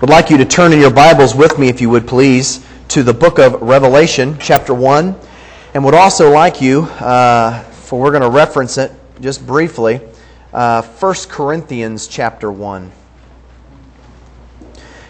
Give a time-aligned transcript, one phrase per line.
[0.00, 3.02] would like you to turn in your Bibles with me, if you would please, to
[3.02, 5.18] the book of Revelation, chapter 1,
[5.74, 10.00] and would also like you, uh, for we're going to reference it just briefly,
[10.52, 12.92] uh, 1 Corinthians chapter 1.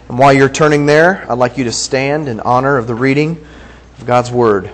[0.07, 3.45] And while you're turning there, I'd like you to stand in honor of the reading
[3.99, 4.71] of God's Word.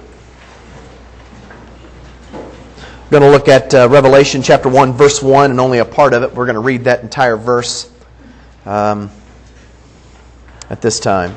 [2.32, 6.13] We're going to look at uh, Revelation chapter 1, verse 1, and only a part
[6.13, 6.34] of it.
[6.34, 7.91] We're going to read that entire verse.
[8.66, 9.11] Um,
[10.70, 11.36] at this time.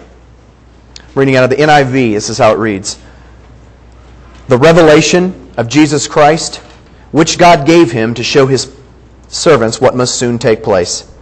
[1.14, 2.98] Reading out of the NIV, this is how it reads
[4.48, 6.56] The revelation of Jesus Christ,
[7.10, 8.74] which God gave him to show his
[9.28, 11.12] servants what must soon take place.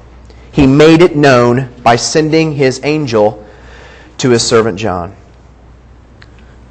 [0.52, 3.46] He made it known by sending his angel
[4.18, 5.14] to his servant John.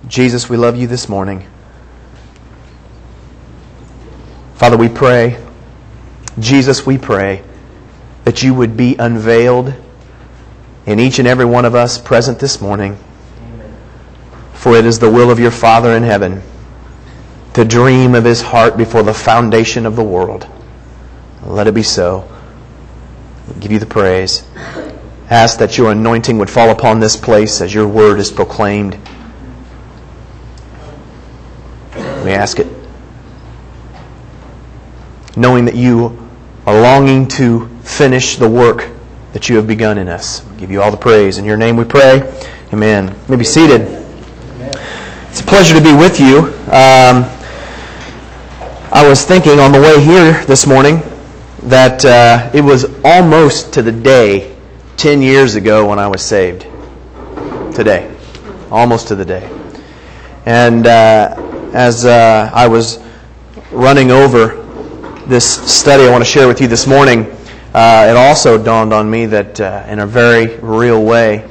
[0.08, 1.48] Jesus, we love you this morning.
[4.56, 5.44] Father, we pray,
[6.40, 7.44] Jesus, we pray
[8.24, 9.74] that you would be unveiled
[10.86, 12.98] in each and every one of us present this morning.
[14.54, 16.42] For it is the will of your Father in heaven
[17.54, 20.48] to dream of his heart before the foundation of the world.
[21.44, 22.28] Let it be so.
[23.48, 24.46] We give you the praise.
[25.30, 28.98] Ask that your anointing would fall upon this place as your word is proclaimed.
[31.96, 32.68] We ask it
[35.38, 36.30] knowing that you
[36.66, 38.90] are longing to finish the work
[39.36, 40.46] that you have begun in us.
[40.46, 41.38] We give you all the praise.
[41.38, 42.22] In your name we pray.
[42.72, 43.10] Amen.
[43.10, 43.82] You may be seated.
[43.82, 46.38] It's a pleasure to be with you.
[46.72, 47.26] Um,
[48.94, 51.02] I was thinking on the way here this morning
[51.64, 54.56] that uh, it was almost to the day
[54.96, 56.62] 10 years ago when I was saved.
[57.76, 58.10] Today.
[58.72, 59.50] Almost to the day.
[60.46, 61.36] And uh,
[61.74, 63.04] as uh, I was
[63.74, 64.64] running over
[65.28, 67.36] this study I want to share with you this morning,
[67.76, 71.46] uh, it also dawned on me that uh, in a very real way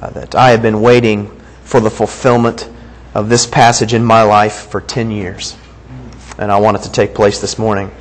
[0.00, 1.28] uh, that I have been waiting
[1.62, 2.68] for the fulfillment
[3.14, 5.56] of this passage in my life for 10 years.
[6.36, 7.92] And I want it to take place this morning.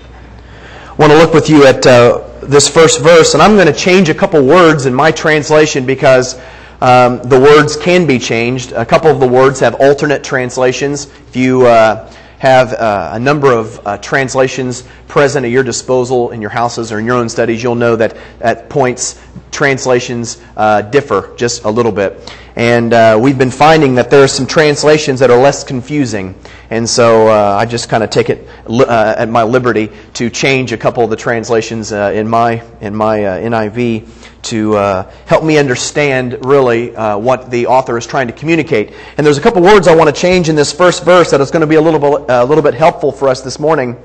[0.88, 3.74] I want to look with you at uh, this first verse, and I'm going to
[3.74, 6.40] change a couple words in my translation because
[6.82, 8.72] um, the words can be changed.
[8.72, 11.06] A couple of the words have alternate translations.
[11.28, 12.11] If you uh,
[12.42, 16.98] have uh, a number of uh, translations present at your disposal in your houses or
[16.98, 19.22] in your own studies, you'll know that at points
[19.52, 22.36] translations uh, differ just a little bit.
[22.56, 26.36] And uh, we've been finding that there are some translations that are less confusing.
[26.70, 30.72] And so uh, I just kind of take it uh, at my liberty to change
[30.72, 34.08] a couple of the translations in my, in my NIV
[34.44, 38.94] to uh, help me understand really uh, what the author is trying to communicate.
[39.18, 41.52] And there's a couple words I want to change in this first verse that is
[41.52, 44.02] going to be a little bit, a little bit helpful for us this morning.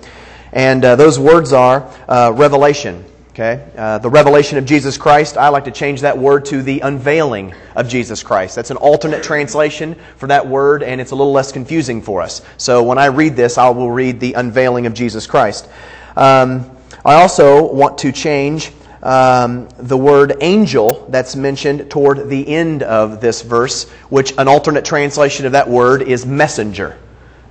[0.52, 3.04] And uh, those words are uh, revelation.
[3.36, 3.62] Okay?
[3.76, 7.52] Uh, the revelation of Jesus Christ, I like to change that word to the unveiling
[7.74, 8.56] of Jesus Christ.
[8.56, 12.40] That's an alternate translation for that word, and it's a little less confusing for us.
[12.56, 15.68] So when I read this, I will read the unveiling of Jesus Christ.
[16.16, 16.64] Um,
[17.04, 23.20] I also want to change um, the word angel that's mentioned toward the end of
[23.20, 26.98] this verse, which an alternate translation of that word is messenger.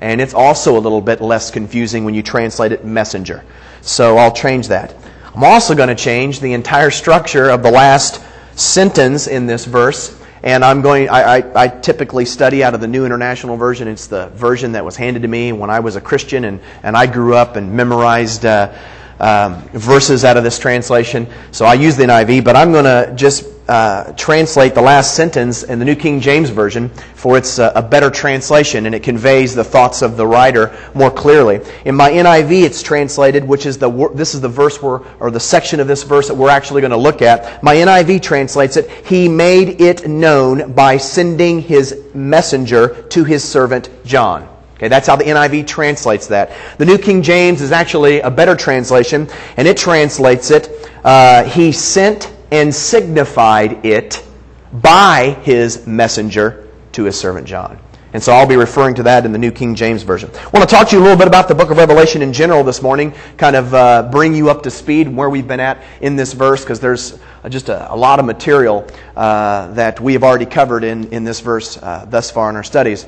[0.02, 3.44] And it's also a little bit less confusing when you translate it messenger.
[3.82, 4.96] So I'll change that.
[5.36, 8.24] I'm also going to change the entire structure of the last
[8.58, 10.18] sentence in this verse.
[10.44, 13.90] And I'm going, I, I, I, typically study out of the New International Version.
[13.90, 16.96] It's the version that was handed to me when I was a Christian and, and
[16.96, 18.74] I grew up and memorized uh,
[19.20, 21.28] um, verses out of this translation.
[21.52, 25.64] So I use the NIV, but I'm going to just uh, translate the last sentence
[25.64, 29.56] in the New King James Version for it's a, a, better translation and it conveys
[29.56, 31.60] the thoughts of the writer more clearly.
[31.86, 35.40] In my NIV, it's translated, which is the this is the verse where, or the
[35.40, 37.64] section of this verse that we're actually going to look at.
[37.64, 43.90] My NIV translates it, He made it known by sending His messenger to His servant
[44.06, 44.55] John.
[44.76, 46.52] Okay, that's how the NIV translates that.
[46.78, 51.72] The New King James is actually a better translation, and it translates it, uh, He
[51.72, 54.26] sent and signified it
[54.74, 57.80] by His messenger to His servant John.
[58.12, 60.30] And so I'll be referring to that in the New King James Version.
[60.34, 62.34] I want to talk to you a little bit about the book of Revelation in
[62.34, 65.84] general this morning, kind of uh, bring you up to speed where we've been at
[66.02, 67.20] in this verse, because there's
[67.50, 71.40] just a, a, lot of material uh, that we have already covered in, in this
[71.40, 73.06] verse uh, thus far in our studies.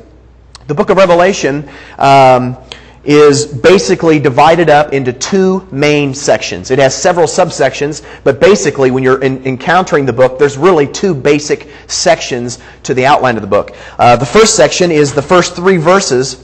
[0.68, 2.58] The book of Revelation um,
[3.06, 6.72] is basically divided up into two main sections.
[6.72, 11.16] It has several subsections, but basically, when you're in, encountering the book, there's really two
[11.16, 13.78] basic sections to the outline of the book.
[13.98, 16.44] Uh, the first section is the first three verses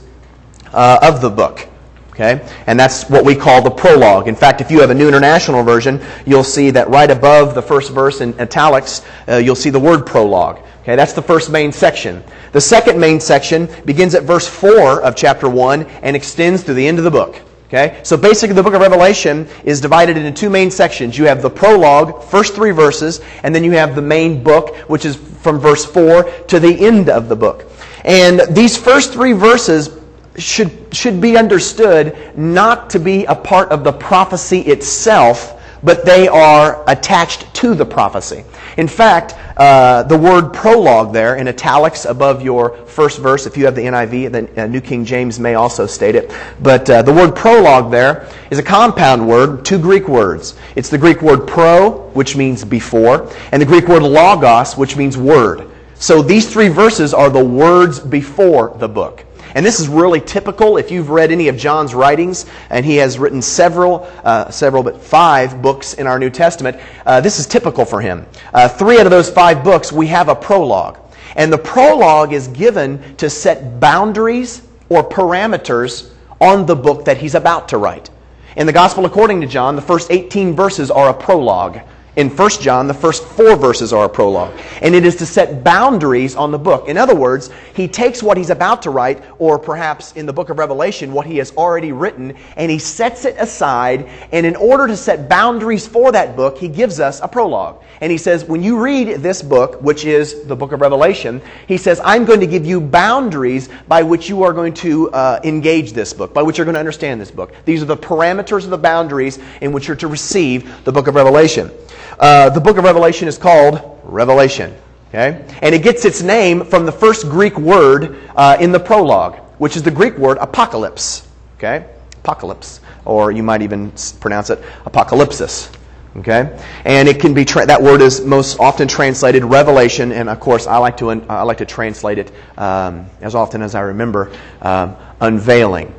[0.72, 1.68] uh, of the book.
[2.14, 2.48] Okay?
[2.68, 4.28] And that's what we call the prologue.
[4.28, 7.62] In fact, if you have a New International Version, you'll see that right above the
[7.62, 10.60] first verse in italics, uh, you'll see the word prologue.
[10.84, 12.24] Okay, that's the first main section.
[12.52, 16.88] The second main section begins at verse 4 of chapter 1 and extends to the
[16.88, 17.42] end of the book.
[17.66, 18.00] Okay?
[18.04, 21.18] So basically, the book of Revelation is divided into two main sections.
[21.18, 25.06] You have the prologue, first three verses, and then you have the main book, which
[25.06, 27.66] is from verse 4 to the end of the book.
[28.06, 30.03] And these first three verses
[30.38, 36.28] should, should be understood not to be a part of the prophecy itself, but they
[36.28, 38.44] are attached to the prophecy.
[38.78, 43.66] In fact, uh, the word prologue there in italics above your first verse, if you
[43.66, 46.34] have the NIV, the uh, New King James may also state it.
[46.62, 50.56] But uh, the word prologue there is a compound word, two Greek words.
[50.76, 55.18] It's the Greek word pro, which means before, and the Greek word logos, which means
[55.18, 55.70] word.
[55.96, 59.26] So these three verses are the words before the book.
[59.56, 63.20] And this is really typical if you've read any of John's writings, and he has
[63.20, 66.80] written several, uh, several, but five books in our New Testament.
[67.06, 68.26] Uh, this is typical for him.
[68.54, 70.98] Uh, three out of those five books, we have a prologue.
[71.36, 77.36] And the prologue is given to set boundaries or parameters on the book that he's
[77.36, 78.10] about to write.
[78.56, 81.80] In the Gospel according to John, the first 18 verses are a prologue.
[82.16, 84.54] In 1 John, the first four verses are a prologue.
[84.84, 86.88] And it is to set boundaries on the book.
[86.88, 90.52] In other words, he takes what he's about to write, or perhaps in the book
[90.52, 94.08] of Revelation, what he has already written, and he sets it aside.
[94.32, 97.82] And in order to set boundaries for that book, he gives us a prologue.
[98.00, 101.78] And he says, when you read this book, which is the book of Revelation, he
[101.78, 105.94] says, I'm going to give you boundaries by which you are going to uh, engage
[105.94, 107.56] this book, by which you're going to understand this book.
[107.66, 111.16] These are the parameters of the boundaries in which you're to receive the book of
[111.16, 111.72] Revelation.
[112.20, 114.76] Uh, the book of Revelation is called Revelation.
[115.10, 115.46] Okay?
[115.62, 119.76] And it gets its name from the first Greek word uh, in the prologue, which
[119.76, 121.28] is the Greek word apocalypse.
[121.58, 121.86] Okay?
[122.18, 122.82] Apocalypse.
[123.06, 125.72] Or you might even pronounce it apocalypsis.
[126.18, 126.60] Okay?
[126.86, 130.68] And it can be, tra- that word is most often translated revelation, and of course
[130.68, 134.32] I like to, un- I like to translate it um, as often as I remember,
[134.62, 135.94] um, unveiling.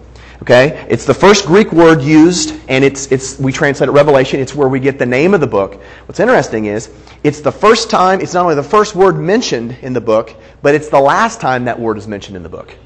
[0.45, 0.87] Okay?
[0.91, 4.41] It's the first Greek word used, and it's, it's, we translate it Revelation.
[4.41, 5.81] It's where we get the name of the book.
[6.05, 6.91] What's interesting is,
[7.23, 10.75] it's the first time, it's not only the first word mentioned in the book, but
[10.75, 12.77] it's the last time that word is mentioned in the book.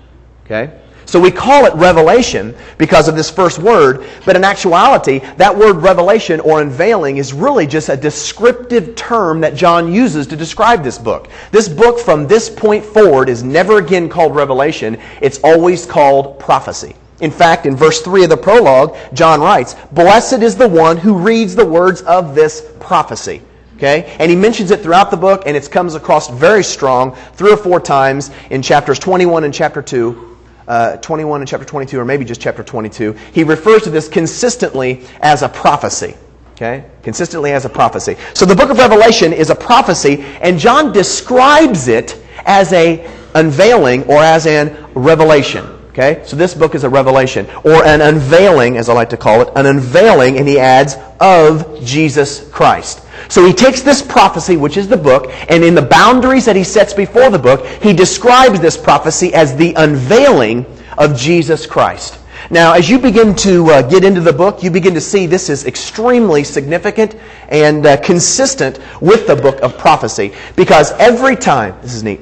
[0.44, 0.78] Okay?
[1.04, 5.78] So we call it revelation because of this first word, but in actuality, that word
[5.78, 10.96] revelation or unveiling is really just a descriptive term that John uses to describe this
[10.96, 11.28] book.
[11.50, 16.94] This book from this point forward is never again called revelation, it's always called prophecy.
[17.20, 21.18] In fact, in verse 3 of the prologue, John writes, Blessed is the one who
[21.18, 23.42] reads the words of this prophecy.
[23.76, 24.16] Okay?
[24.18, 27.56] And he mentions it throughout the book, and it comes across very strong three or
[27.56, 30.36] four times in chapters 21 and chapter 2,
[30.66, 33.12] uh, 21 and chapter 22, or maybe just chapter 22.
[33.32, 36.16] He refers to this consistently as a prophecy.
[36.52, 36.84] Okay?
[37.02, 38.16] Consistently as a prophecy.
[38.34, 44.04] So the book of Revelation is a prophecy, and John describes it as a unveiling
[44.04, 45.77] or as an revelation.
[45.98, 46.24] Okay?
[46.24, 49.48] So this book is a revelation, or an unveiling, as I like to call it,
[49.56, 53.04] an unveiling, and he adds, of Jesus Christ.
[53.28, 56.62] So he takes this prophecy, which is the book, and in the boundaries that he
[56.62, 60.64] sets before the book, he describes this prophecy as the unveiling
[60.98, 62.20] of Jesus Christ.
[62.48, 65.50] Now, as you begin to uh, get into the book, you begin to see this
[65.50, 67.16] is extremely significant
[67.48, 70.32] and uh, consistent with the book of prophecy.
[70.54, 72.20] Because every time, this is neat,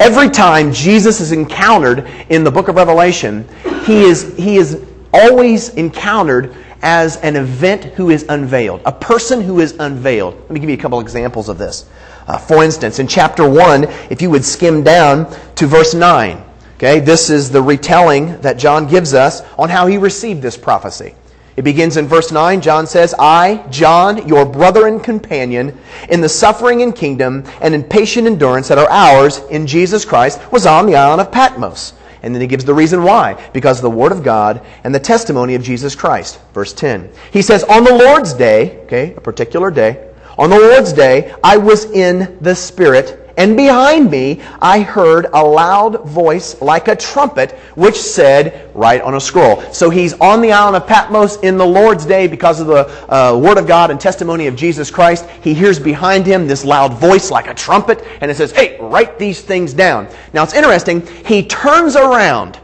[0.00, 3.48] Every time Jesus is encountered in the book of Revelation,
[3.84, 9.58] he is, he is always encountered as an event who is unveiled, a person who
[9.58, 10.34] is unveiled.
[10.34, 11.88] Let me give you a couple examples of this.
[12.28, 16.44] Uh, for instance, in chapter 1, if you would skim down to verse 9,
[16.76, 21.14] okay, this is the retelling that John gives us on how he received this prophecy.
[21.58, 22.60] It begins in verse 9.
[22.60, 25.76] John says, I, John, your brother and companion,
[26.08, 30.40] in the suffering and kingdom and in patient endurance that are ours in Jesus Christ,
[30.52, 31.94] was on the island of Patmos.
[32.22, 33.50] And then he gives the reason why.
[33.52, 36.38] Because of the word of God and the testimony of Jesus Christ.
[36.54, 37.10] Verse 10.
[37.32, 41.56] He says, On the Lord's day, okay, a particular day, on the Lord's day, I
[41.56, 47.52] was in the Spirit and behind me I heard a loud voice like a trumpet,
[47.76, 49.62] which said, Write on a scroll.
[49.72, 53.38] So he's on the island of Patmos in the Lord's day because of the uh,
[53.38, 55.24] Word of God and testimony of Jesus Christ.
[55.42, 59.18] He hears behind him this loud voice like a trumpet, and it says, Hey, write
[59.20, 60.08] these things down.
[60.32, 61.06] Now it's interesting.
[61.24, 62.58] He turns around.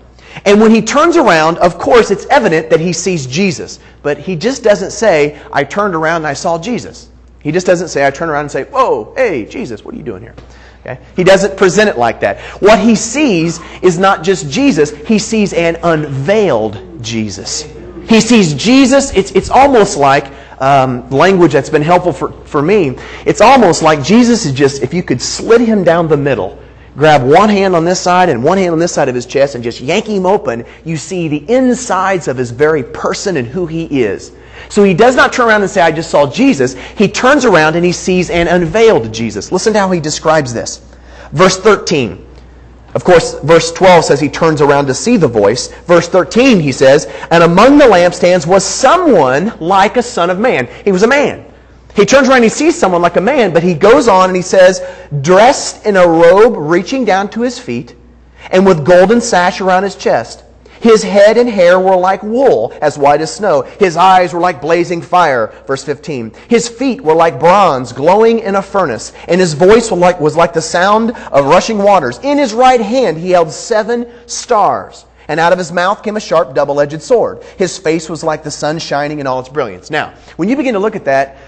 [0.45, 3.79] And when he turns around, of course, it's evident that he sees Jesus.
[4.03, 7.11] But he just doesn't say, I turned around and I saw Jesus.
[7.45, 10.03] He just doesn't say, I turn around and say, Whoa, hey, Jesus, what are you
[10.03, 10.35] doing here?
[10.87, 11.01] Okay?
[11.17, 12.41] He doesn't present it like that.
[12.61, 17.63] What he sees is not just Jesus, he sees an unveiled Jesus.
[18.07, 22.97] He sees Jesus, it's, it's almost like um, language that's been helpful for, for me.
[23.25, 26.63] It's almost like Jesus is just, if you could slit him down the middle,
[26.97, 29.55] grab one hand on this side and one hand on this side of his chest
[29.55, 33.67] and just yank him open, you see the insides of his very person and who
[33.67, 34.33] he is.
[34.69, 36.75] So he does not turn around and say, I just saw Jesus.
[36.97, 39.53] He turns around and he sees an unveiled Jesus.
[39.53, 40.83] Listen to how he describes this.
[41.33, 42.25] Verse 13.
[42.95, 45.69] Of course, verse 12 says he turns around to see the voice.
[45.83, 50.69] Verse 13, he says, And among the lampstands was someone like a son of man.
[50.85, 51.45] He was a man.
[51.97, 54.37] He turns around and he sees someone like a man, but he goes on and
[54.37, 54.83] he says,
[55.21, 57.95] dressed in a robe reaching down to his feet,
[58.51, 60.44] and with golden sash around his chest.
[60.85, 63.63] His head and hair were like wool, as white as snow.
[63.63, 65.51] His eyes were like blazing fire.
[65.67, 66.35] Verse 15.
[66.47, 70.37] His feet were like bronze, glowing in a furnace, and his voice was like, was
[70.37, 72.19] like the sound of rushing waters.
[72.23, 75.07] In his right hand he held seven stars.
[75.27, 77.43] And out of his mouth came a sharp double edged sword.
[77.57, 79.91] His face was like the sun shining in all its brilliance.
[79.91, 81.39] Now, when you begin to look at that,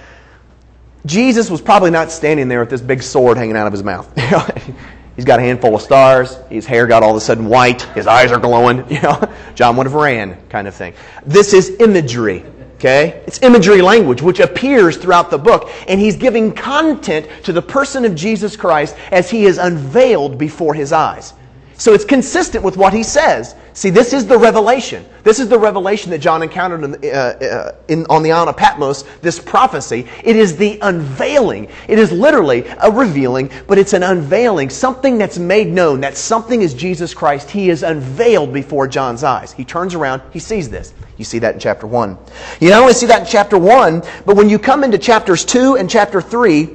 [1.04, 4.10] Jesus was probably not standing there with this big sword hanging out of his mouth.
[5.16, 6.37] He's got a handful of stars.
[6.50, 7.82] His hair got all of a sudden white.
[7.82, 8.85] His eyes are glowing.
[8.96, 10.94] You know, John would have ran, kind of thing.
[11.25, 12.44] This is imagery.
[12.76, 13.23] Okay?
[13.26, 15.70] It's imagery language which appears throughout the book.
[15.88, 20.75] And he's giving content to the person of Jesus Christ as he is unveiled before
[20.75, 21.32] his eyes.
[21.78, 23.54] So it's consistent with what he says.
[23.75, 25.04] See, this is the revelation.
[25.25, 28.56] This is the revelation that John encountered in, uh, uh, in, on the island of
[28.56, 30.06] Patmos, this prophecy.
[30.25, 31.68] It is the unveiling.
[31.87, 36.00] It is literally a revealing, but it's an unveiling, something that's made known.
[36.00, 37.50] That something is Jesus Christ.
[37.50, 39.52] He is unveiled before John's eyes.
[39.52, 40.95] He turns around, he sees this.
[41.18, 42.16] You see that in chapter 1.
[42.61, 45.76] You not only see that in chapter 1, but when you come into chapters 2
[45.76, 46.71] and chapter 3,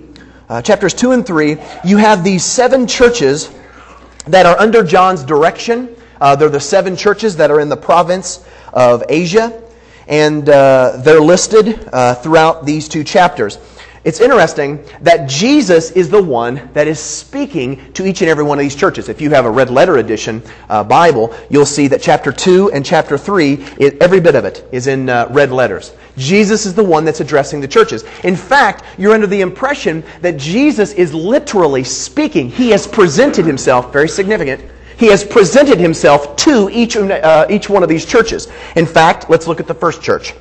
[0.50, 3.52] uh, chapters 2 and 3, you have these seven churches
[4.28, 5.96] that are under John's direction.
[6.20, 9.62] Uh, they're the seven churches that are in the province of Asia,
[10.08, 13.58] and uh, they're listed uh, throughout these two chapters.
[14.04, 18.58] It's interesting that Jesus is the one that is speaking to each and every one
[18.58, 19.10] of these churches.
[19.10, 22.84] If you have a red letter edition uh, Bible, you'll see that chapter 2 and
[22.84, 25.94] chapter 3, it, every bit of it is in uh, red letters.
[26.18, 28.04] Jesus is the one that's addressing the churches.
[28.24, 32.50] In fact, you're under the impression that Jesus is literally speaking.
[32.50, 34.64] He has presented himself, very significant,
[34.98, 38.48] he has presented himself to each, uh, each one of these churches.
[38.76, 40.34] In fact, let's look at the first church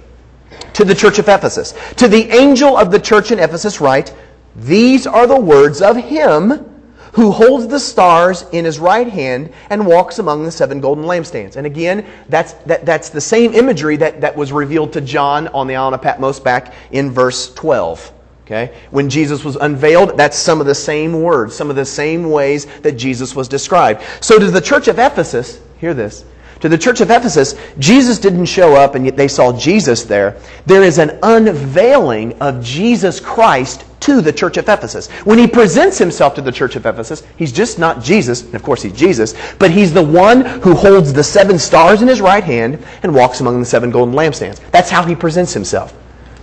[0.81, 1.75] to the church of Ephesus.
[1.97, 4.15] To the angel of the church in Ephesus, write,
[4.57, 6.67] These are the words of him
[7.13, 11.57] who holds the stars in his right hand and walks among the seven golden lampstands.
[11.57, 15.67] And again, that's, that, that's the same imagery that, that was revealed to John on
[15.67, 18.13] the island of Patmos back in verse 12.
[18.47, 18.75] Okay?
[18.91, 22.65] When Jesus was unveiled, that's some of the same words, some of the same ways
[22.81, 24.03] that Jesus was described.
[24.21, 26.25] So to the church of Ephesus, hear this,
[26.61, 30.37] to the church of Ephesus, Jesus didn't show up and yet they saw Jesus there.
[30.67, 35.09] There is an unveiling of Jesus Christ to the church of Ephesus.
[35.25, 38.63] When he presents himself to the church of Ephesus, he's just not Jesus, and of
[38.63, 42.45] course he's Jesus, but he's the one who holds the seven stars in his right
[42.45, 44.61] hand and walks among the seven golden lampstands.
[44.71, 45.95] That's how he presents himself.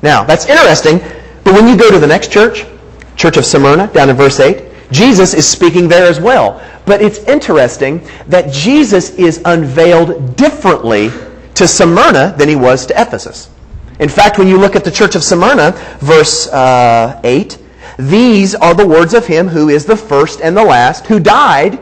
[0.04, 1.00] Now, that's interesting,
[1.44, 2.66] but when you go to the next church,
[3.16, 6.62] Church of Smyrna, down in verse 8, Jesus is speaking there as well.
[6.86, 11.10] But it's interesting that Jesus is unveiled differently
[11.56, 13.50] to Smyrna than he was to Ephesus.
[14.00, 17.58] In fact, when you look at the church of Smyrna, verse uh, 8,
[17.98, 21.79] these are the words of him who is the first and the last, who died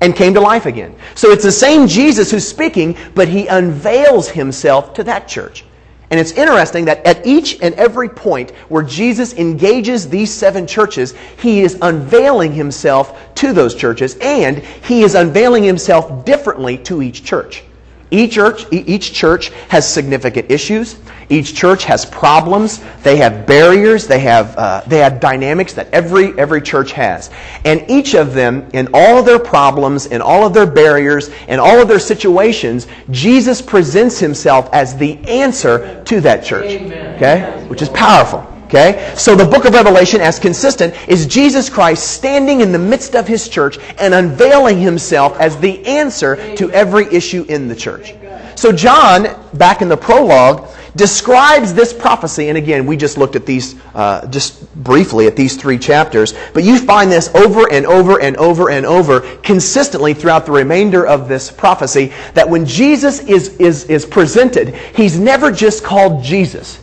[0.00, 0.96] and came to life again.
[1.14, 5.64] So it's the same Jesus who's speaking, but he unveils himself to that church.
[6.12, 11.14] And it's interesting that at each and every point where Jesus engages these seven churches,
[11.38, 17.24] he is unveiling himself to those churches and he is unveiling himself differently to each
[17.24, 17.64] church.
[18.12, 20.96] Each church, each church has significant issues.
[21.30, 22.84] Each church has problems.
[23.02, 24.06] They have barriers.
[24.06, 27.30] They have, uh, they have dynamics that every, every church has.
[27.64, 31.58] And each of them, in all of their problems, in all of their barriers, in
[31.58, 36.82] all of their situations, Jesus presents himself as the answer to that church.
[37.16, 37.64] Okay?
[37.68, 38.51] Which is powerful.
[38.72, 39.12] Okay?
[39.18, 43.28] So the book of Revelation, as consistent, is Jesus Christ standing in the midst of
[43.28, 48.14] his church and unveiling himself as the answer to every issue in the church.
[48.54, 53.44] So John, back in the prologue, describes this prophecy, and again, we just looked at
[53.44, 58.22] these uh, just briefly at these three chapters, but you find this over and over
[58.22, 63.56] and over and over consistently throughout the remainder of this prophecy that when Jesus is,
[63.58, 66.81] is, is presented, he's never just called Jesus.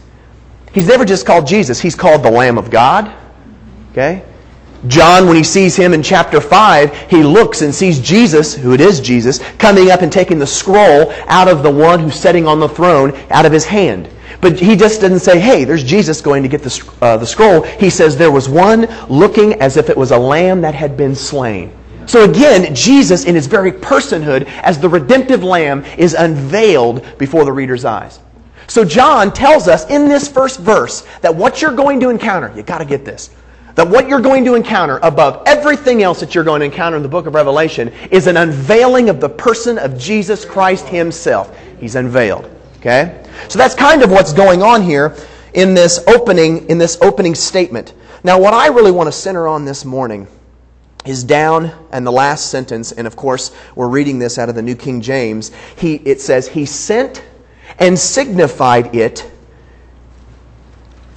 [0.73, 3.13] He's never just called Jesus, he's called the Lamb of God.
[3.91, 4.23] Okay?
[4.87, 8.79] John, when he sees him in chapter 5, he looks and sees Jesus, who it
[8.79, 12.59] is Jesus, coming up and taking the scroll out of the one who's sitting on
[12.61, 14.09] the throne out of his hand.
[14.39, 17.63] But he just didn't say, hey, there's Jesus going to get the, uh, the scroll.
[17.63, 21.13] He says there was one looking as if it was a lamb that had been
[21.13, 21.73] slain.
[22.05, 27.51] So again, Jesus, in his very personhood, as the redemptive lamb, is unveiled before the
[27.51, 28.19] reader's eyes.
[28.69, 32.63] So John tells us in this first verse that what you're going to encounter, you
[32.63, 33.31] got to get this
[33.79, 37.03] that what you're going to encounter above everything else that you're going to encounter in
[37.03, 41.57] the book of Revelation is an unveiling of the person of Jesus Christ himself.
[41.79, 42.51] He's unveiled.
[42.79, 43.25] Okay?
[43.47, 45.15] So that's kind of what's going on here
[45.53, 47.93] in this opening in this opening statement.
[48.21, 50.27] Now what I really want to center on this morning
[51.05, 54.61] is down and the last sentence and of course we're reading this out of the
[54.61, 55.51] New King James.
[55.77, 57.23] He it says he sent
[57.79, 59.29] and signified it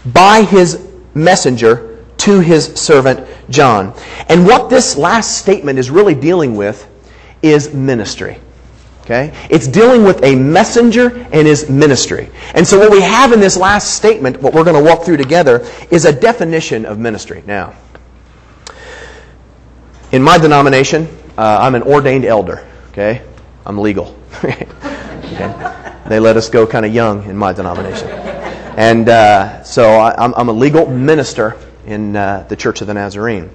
[0.07, 3.95] by his messenger to his servant John.
[4.29, 6.89] And what this last statement is really dealing with
[7.43, 8.39] is ministry.
[9.03, 9.33] Okay?
[9.51, 12.31] It's dealing with a messenger and his ministry.
[12.55, 15.17] And so what we have in this last statement, what we're going to walk through
[15.17, 17.43] together, is a definition of ministry.
[17.47, 17.75] Now,
[20.13, 22.69] in my denomination, uh, I'm an ordained elder.
[22.91, 23.23] Okay?
[23.67, 24.17] I'm legal.
[24.45, 25.89] okay?
[26.07, 28.09] They let us go kind of young in my denomination.
[28.09, 31.57] And uh, so I, I'm, I'm a legal minister
[31.87, 33.51] in uh, the Church of the Nazarene.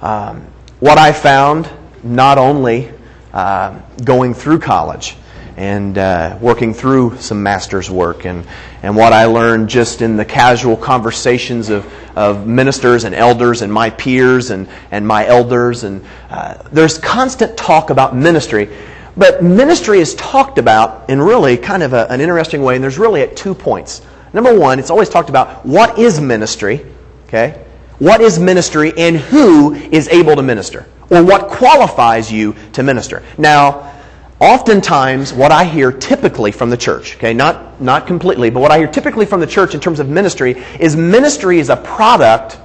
[0.00, 0.46] Um,
[0.80, 1.68] what I found,
[2.02, 2.92] not only
[3.32, 5.16] uh, going through college
[5.56, 8.46] and uh, working through some master's work, and,
[8.82, 13.72] and what I learned just in the casual conversations of, of ministers and elders and
[13.72, 18.68] my peers and, and my elders, and uh, there's constant talk about ministry.
[19.16, 22.98] But ministry is talked about in really kind of a, an interesting way, and there's
[22.98, 24.02] really at two points.
[24.32, 26.84] Number one, it's always talked about what is ministry,
[27.28, 27.64] Okay?
[27.98, 30.86] What is ministry and who is able to minister?
[31.10, 33.22] Or what qualifies you to minister?
[33.38, 33.94] Now,
[34.38, 38.78] oftentimes what I hear typically from the church, okay, not, not completely, but what I
[38.78, 42.58] hear typically from the church in terms of ministry is ministry is a product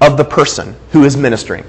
[0.00, 1.64] of the person who is ministering.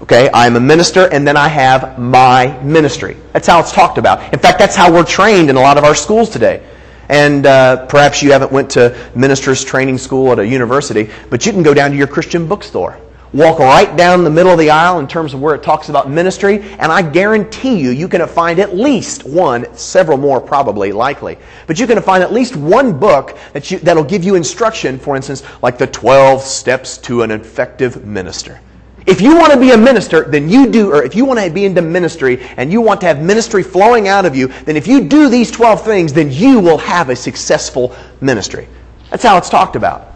[0.00, 3.16] Okay, I'm a minister and then I have my ministry.
[3.32, 4.32] That's how it's talked about.
[4.32, 6.64] In fact, that's how we're trained in a lot of our schools today.
[7.08, 11.52] And uh, perhaps you haven't went to minister's training school at a university, but you
[11.52, 12.98] can go down to your Christian bookstore.
[13.32, 16.08] Walk right down the middle of the aisle in terms of where it talks about
[16.08, 21.36] ministry, and I guarantee you, you can find at least one, several more probably, likely,
[21.66, 25.14] but you can find at least one book that you, that'll give you instruction, for
[25.14, 28.60] instance, like the 12 steps to an effective minister.
[29.08, 31.48] If you want to be a minister, then you do, or if you want to
[31.48, 34.86] be into ministry and you want to have ministry flowing out of you, then if
[34.86, 38.68] you do these 12 things, then you will have a successful ministry.
[39.08, 40.12] That's how it's talked about.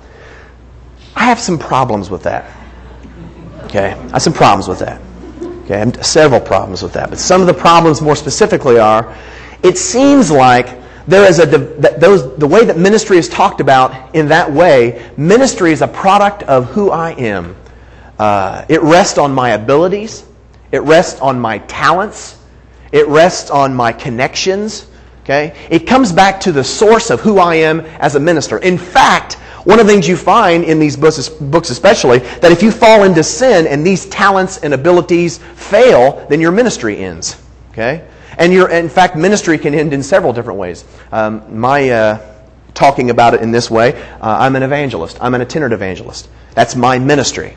[1.16, 2.54] I have some problems with that.
[3.62, 3.92] Okay?
[3.92, 5.00] I have some problems with that.
[5.64, 6.02] Okay?
[6.02, 7.08] Several problems with that.
[7.08, 9.16] But some of the problems more specifically are
[9.62, 10.68] it seems like
[11.06, 15.72] there is a those, the way that ministry is talked about in that way, ministry
[15.72, 17.56] is a product of who I am
[18.18, 20.24] uh, it rests on my abilities.
[20.70, 22.38] It rests on my talents.
[22.92, 24.86] It rests on my connections.
[25.24, 25.54] Okay?
[25.70, 28.58] It comes back to the source of who I am as a minister.
[28.58, 32.62] In fact, one of the things you find in these books, books especially, that if
[32.62, 37.40] you fall into sin and these talents and abilities fail, then your ministry ends.
[37.70, 38.06] Okay?
[38.38, 40.84] And your, in fact, ministry can end in several different ways.
[41.12, 42.34] Um, my uh,
[42.74, 45.18] talking about it in this way, uh, I'm an evangelist.
[45.20, 46.28] I'm an itinerant evangelist.
[46.54, 47.56] That's my ministry.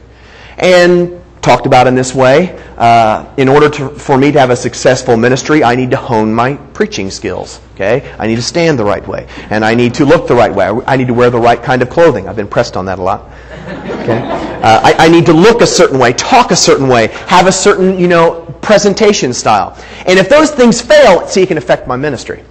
[0.57, 4.55] And talked about in this way, uh, in order to, for me to have a
[4.55, 7.61] successful ministry, I need to hone my preaching skills.
[7.75, 10.53] Okay, I need to stand the right way, and I need to look the right
[10.53, 10.71] way.
[10.87, 12.27] I need to wear the right kind of clothing.
[12.27, 13.29] I've been pressed on that a lot.
[13.67, 14.17] Okay,
[14.63, 17.51] uh, I, I need to look a certain way, talk a certain way, have a
[17.51, 19.77] certain you know presentation style.
[20.07, 22.43] And if those things fail, see, it can affect my ministry.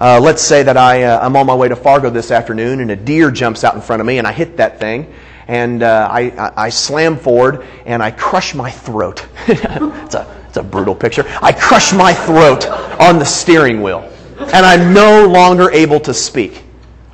[0.00, 2.90] Uh, let's say that I, uh, I'm on my way to Fargo this afternoon, and
[2.90, 5.14] a deer jumps out in front of me, and I hit that thing
[5.48, 9.26] and uh, I, I, I, slam forward and I crush my throat.
[9.48, 11.24] it's, a, it's a brutal picture.
[11.42, 12.66] I crush my throat
[13.00, 16.62] on the steering wheel, and I'm no longer able to speak.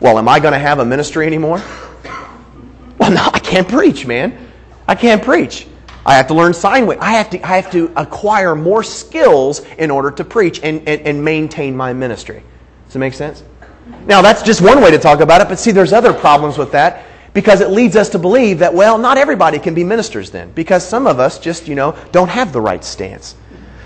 [0.01, 1.63] Well, am I going to have a ministry anymore?
[2.99, 4.49] Well, no, I can't preach, man.
[4.87, 5.67] I can't preach.
[6.05, 6.99] I have to learn sign language.
[7.01, 11.03] I have to, I have to acquire more skills in order to preach and, and,
[11.03, 12.43] and maintain my ministry.
[12.87, 13.43] Does it make sense?
[14.07, 16.73] Now, that's just one way to talk about it, but see, there's other problems with
[16.73, 17.05] that
[17.39, 20.85] because it leads us to believe that, well, not everybody can be ministers then, because
[20.85, 23.37] some of us just, you know, don't have the right stance.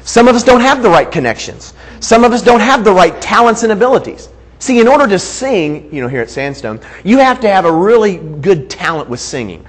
[0.05, 1.75] Some of us don't have the right connections.
[2.01, 4.31] Some of us don't have the right talents and abilities.
[4.59, 7.73] See, in order to sing, you know, here at Sandstone, you have to have a
[7.73, 9.67] really good talent with singing.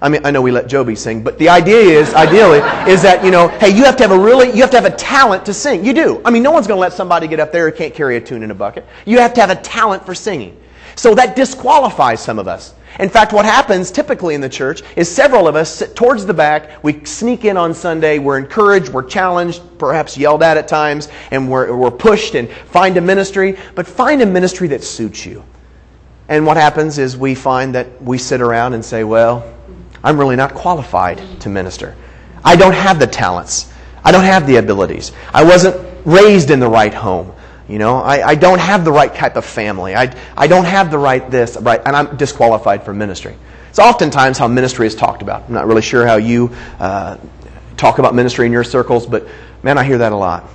[0.00, 3.24] I mean, I know we let Joby sing, but the idea is, ideally, is that,
[3.24, 5.44] you know, hey, you have to have a really, you have to have a talent
[5.46, 5.84] to sing.
[5.84, 6.22] You do.
[6.24, 8.20] I mean, no one's going to let somebody get up there who can't carry a
[8.20, 8.86] tune in a bucket.
[9.06, 10.56] You have to have a talent for singing.
[10.96, 12.74] So that disqualifies some of us.
[12.98, 16.34] In fact, what happens typically in the church is several of us sit towards the
[16.34, 16.82] back.
[16.82, 18.18] We sneak in on Sunday.
[18.18, 18.88] We're encouraged.
[18.88, 23.56] We're challenged, perhaps yelled at at times, and we're, we're pushed and find a ministry.
[23.74, 25.44] But find a ministry that suits you.
[26.28, 29.54] And what happens is we find that we sit around and say, well,
[30.02, 31.96] I'm really not qualified to minister.
[32.44, 33.72] I don't have the talents.
[34.04, 35.12] I don't have the abilities.
[35.32, 37.32] I wasn't raised in the right home.
[37.68, 39.94] You know, I, I don't have the right type of family.
[39.94, 43.36] I, I don't have the right this, right, and I'm disqualified for ministry.
[43.68, 45.44] It's oftentimes how ministry is talked about.
[45.46, 47.18] I'm not really sure how you uh,
[47.76, 49.28] talk about ministry in your circles, but
[49.62, 50.48] man, I hear that a lot.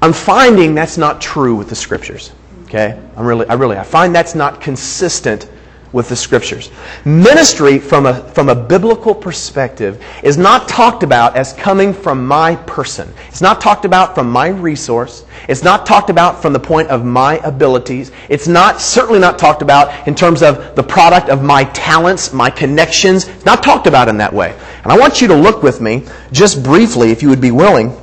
[0.00, 2.32] I'm finding that's not true with the scriptures.
[2.64, 5.48] Okay, I'm really, I really, I find that's not consistent
[5.92, 6.70] with the scriptures.
[7.04, 12.56] Ministry from a, from a biblical perspective is not talked about as coming from my
[12.56, 13.12] person.
[13.28, 15.24] It's not talked about from my resource.
[15.48, 18.10] It's not talked about from the point of my abilities.
[18.28, 22.48] It's not, certainly not talked about in terms of the product of my talents, my
[22.48, 23.28] connections.
[23.28, 24.58] It's not talked about in that way.
[24.82, 27.96] And I want you to look with me, just briefly, if you would be willing,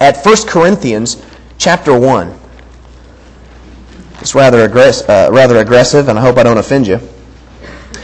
[0.00, 1.24] at 1 Corinthians
[1.58, 2.45] chapter 1.
[4.20, 6.98] It's rather, aggress- uh, rather aggressive, and I hope I don't offend you.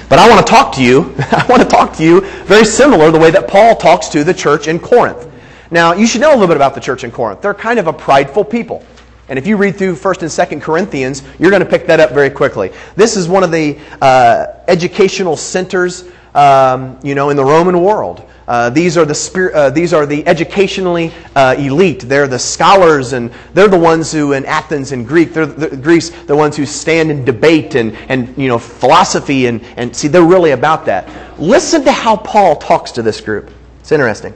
[0.09, 1.15] But I want to talk to you.
[1.19, 4.35] I want to talk to you very similar the way that Paul talks to the
[4.35, 5.27] church in Corinth.
[5.71, 7.41] Now, you should know a little bit about the church in Corinth.
[7.41, 8.85] They're kind of a prideful people.
[9.31, 12.11] And if you read through 1st and 2nd Corinthians, you're going to pick that up
[12.11, 12.73] very quickly.
[12.95, 18.29] This is one of the uh, educational centers, um, you know, in the Roman world.
[18.49, 22.01] Uh, these, are the spirit, uh, these are the educationally uh, elite.
[22.01, 26.11] They're the scholars, and they're the ones who, in Athens and Greek, they're the, Greece,
[26.11, 30.23] the ones who stand in debate and, and you know, philosophy, and, and see, they're
[30.23, 31.09] really about that.
[31.41, 33.51] Listen to how Paul talks to this group.
[33.81, 34.35] It's interesting.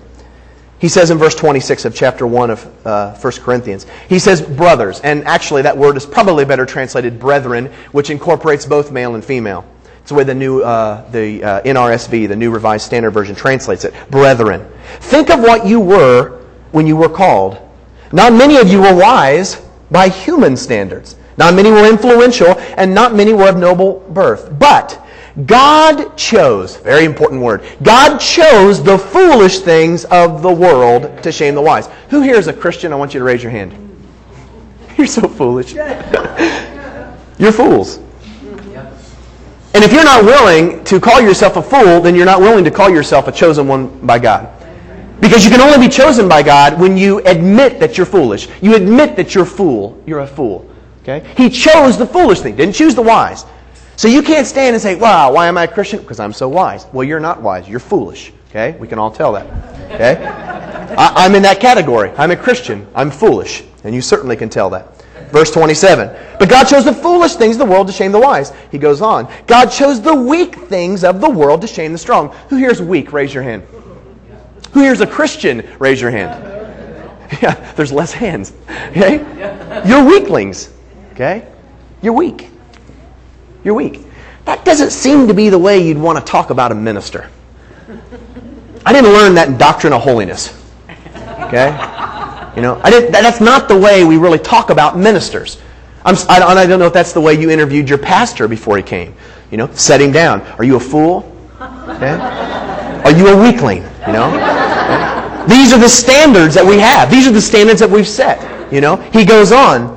[0.78, 5.00] He says in verse 26 of chapter 1 of uh, 1 Corinthians, he says, brothers,
[5.00, 9.64] and actually that word is probably better translated brethren, which incorporates both male and female.
[10.06, 13.84] It's the way the new uh, the uh, NRSV, the New Revised Standard Version, translates
[13.84, 13.92] it.
[14.08, 14.64] Brethren,
[15.00, 17.58] think of what you were when you were called.
[18.12, 21.16] Not many of you were wise by human standards.
[21.38, 24.56] Not many were influential, and not many were of noble birth.
[24.60, 25.04] But
[25.44, 31.56] God chose, very important word, God chose the foolish things of the world to shame
[31.56, 31.88] the wise.
[32.10, 32.92] Who here is a Christian?
[32.92, 33.74] I want you to raise your hand.
[34.96, 35.72] You're so foolish.
[37.38, 38.05] You're fools.
[39.76, 42.70] And if you're not willing to call yourself a fool, then you're not willing to
[42.70, 44.48] call yourself a chosen one by God.
[45.20, 48.48] Because you can only be chosen by God when you admit that you're foolish.
[48.62, 50.02] You admit that you're fool.
[50.06, 50.66] You're a fool.
[51.02, 51.30] Okay?
[51.36, 53.44] He chose the foolish thing, didn't choose the wise.
[53.96, 56.00] So you can't stand and say, wow, why am I a Christian?
[56.00, 56.86] Because I'm so wise.
[56.94, 57.68] Well, you're not wise.
[57.68, 58.32] You're foolish.
[58.48, 58.78] Okay?
[58.78, 59.46] We can all tell that.
[59.92, 60.24] Okay?
[60.24, 62.12] I, am in that category.
[62.16, 62.86] I'm a Christian.
[62.94, 63.62] I'm foolish.
[63.84, 64.95] And you certainly can tell that.
[65.30, 66.36] Verse 27.
[66.38, 68.52] But God chose the foolish things of the world to shame the wise.
[68.70, 69.30] He goes on.
[69.46, 72.28] God chose the weak things of the world to shame the strong.
[72.48, 73.12] Who here is weak?
[73.12, 73.62] Raise your hand.
[74.72, 75.68] Who here is a Christian?
[75.78, 76.52] Raise your hand.
[77.42, 78.52] Yeah, there's less hands.
[78.90, 79.18] Okay?
[79.84, 80.72] You're weaklings.
[81.12, 81.44] Okay?
[82.00, 82.50] You're weak.
[83.64, 84.00] You're weak.
[84.44, 87.28] That doesn't seem to be the way you'd want to talk about a minister.
[88.86, 90.56] I didn't learn that in Doctrine of Holiness.
[91.40, 91.76] Okay?
[92.56, 95.60] You know, I didn't, that's not the way we really talk about ministers.
[96.06, 98.78] I'm, I, don't, I don't know if that's the way you interviewed your pastor before
[98.78, 99.14] he came.
[99.50, 100.40] You know, set him down.
[100.58, 101.30] Are you a fool?
[101.60, 102.16] Okay?
[103.04, 103.82] Are you a weakling?
[104.06, 104.28] You know?
[104.34, 105.46] Okay?
[105.48, 107.10] These are the standards that we have.
[107.10, 108.72] These are the standards that we've set.
[108.72, 108.96] You know?
[108.96, 109.94] He goes on.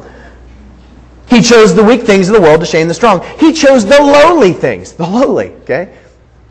[1.30, 3.24] He chose the weak things of the world to shame the strong.
[3.40, 4.94] He chose the lowly things.
[4.94, 5.52] The lowly.
[5.62, 5.96] Okay?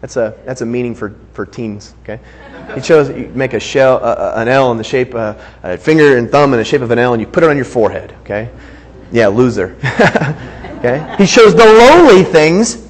[0.01, 1.95] That's a, that's a meaning for, for teens.
[2.03, 2.21] Okay?
[2.75, 6.19] He chose you make a shell, uh, an L in the shape, uh, a finger
[6.19, 8.15] and thumb in the shape of an L, and you put it on your forehead.
[8.23, 8.51] Okay,
[9.11, 9.77] yeah, loser.
[10.79, 12.87] okay, he chose the lowly things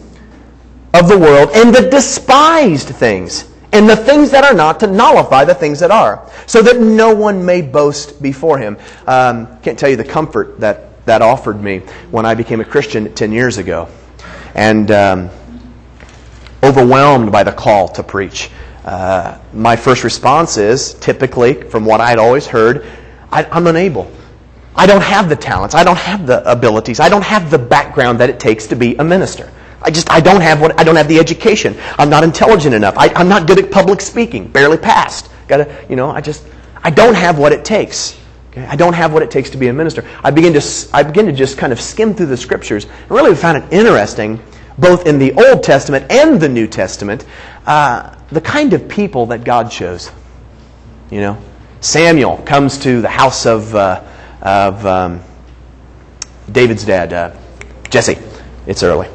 [0.94, 5.44] of the world and the despised things and the things that are not to nullify
[5.44, 8.76] the things that are, so that no one may boast before him.
[9.06, 11.78] Um, can't tell you the comfort that that offered me
[12.10, 13.88] when I became a Christian ten years ago,
[14.56, 15.30] and um,
[16.62, 18.50] overwhelmed by the call to preach.
[18.84, 22.86] Uh, my first response is typically, from what I'd always heard,
[23.30, 24.10] I, I'm unable.
[24.74, 25.74] I don't have the talents.
[25.74, 27.00] I don't have the abilities.
[27.00, 29.52] I don't have the background that it takes to be a minister.
[29.82, 31.76] I just I don't have what I don't have the education.
[31.98, 32.96] I'm not intelligent enough.
[32.96, 34.48] I, am not good at public speaking.
[34.48, 35.30] Barely passed.
[35.46, 36.46] Got to you know I just
[36.82, 38.18] I don't have what it takes.
[38.50, 38.66] Okay?
[38.66, 40.04] I don't have what it takes to be a minister.
[40.22, 43.34] I begin to, I begin to just kind of skim through the scriptures and really
[43.34, 44.40] found it interesting,
[44.78, 47.24] both in the Old Testament and the New Testament,
[47.66, 50.10] uh, the kind of people that God chose.
[51.10, 51.42] You know,
[51.80, 54.02] Samuel comes to the house of, uh,
[54.42, 55.20] of um,
[56.50, 57.36] David's dad, uh,
[57.90, 58.18] Jesse.
[58.66, 59.08] It's early.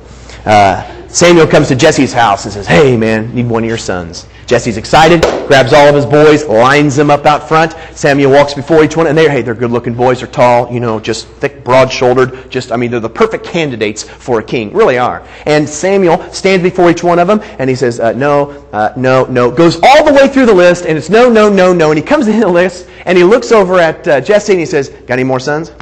[1.13, 4.25] Samuel comes to Jesse's house and says, Hey, man, need one of your sons.
[4.47, 7.75] Jesse's excited, grabs all of his boys, lines them up out front.
[7.95, 10.21] Samuel walks before each one, and they're, hey, they're good looking boys.
[10.21, 12.49] They're tall, you know, just thick, broad shouldered.
[12.49, 14.73] Just, I mean, they're the perfect candidates for a king.
[14.73, 15.23] Really are.
[15.45, 19.25] And Samuel stands before each one of them, and he says, uh, no, uh, no,
[19.25, 19.51] no.
[19.51, 21.91] Goes all the way through the list, and it's no, no, no, no.
[21.91, 24.65] And he comes in the list, and he looks over at uh, Jesse, and he
[24.65, 25.73] says, Got any more sons?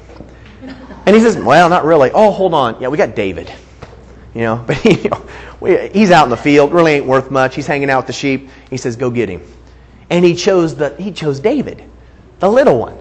[1.05, 2.11] And he says, Well, not really.
[2.13, 2.81] Oh, hold on.
[2.81, 3.49] Yeah, we got David.
[4.33, 7.55] You know, but he, you know, he's out in the field, really ain't worth much.
[7.55, 8.49] He's hanging out with the sheep.
[8.69, 9.41] He says, "Go get him,"
[10.09, 11.83] and he chose the he chose David,
[12.39, 12.97] the little one.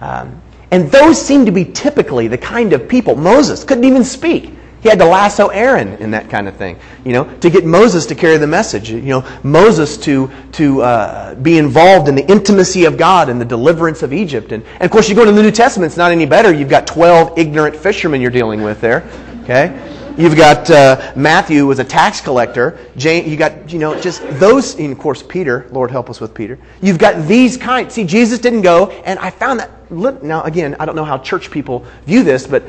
[0.00, 3.14] Um, and those seem to be typically the kind of people.
[3.14, 4.52] Moses couldn't even speak.
[4.84, 8.04] He had to lasso Aaron in that kind of thing, you know, to get Moses
[8.04, 8.90] to carry the message.
[8.90, 13.46] You know, Moses to to uh, be involved in the intimacy of God and the
[13.46, 14.52] deliverance of Egypt.
[14.52, 16.52] And, and of course, you go to the New Testament; it's not any better.
[16.52, 19.08] You've got twelve ignorant fishermen you're dealing with there.
[19.44, 19.68] Okay,
[20.16, 22.78] You've got uh, Matthew was a tax collector.
[22.96, 24.78] Jane, you got you know just those.
[24.78, 25.66] And of course, Peter.
[25.72, 26.56] Lord help us with Peter.
[26.80, 27.94] You've got these kinds.
[27.94, 29.70] See, Jesus didn't go, and I found that.
[29.90, 32.62] Now, again, I don't know how church people view this, but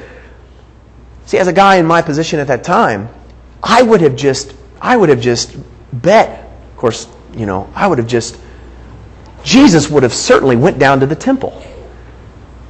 [1.25, 3.10] see, as a guy in my position at that time,
[3.62, 5.55] I would have just, I would have just
[5.93, 6.51] bet.
[6.71, 8.39] Of course, you know, I would have just.
[9.43, 11.63] Jesus would have certainly went down to the temple.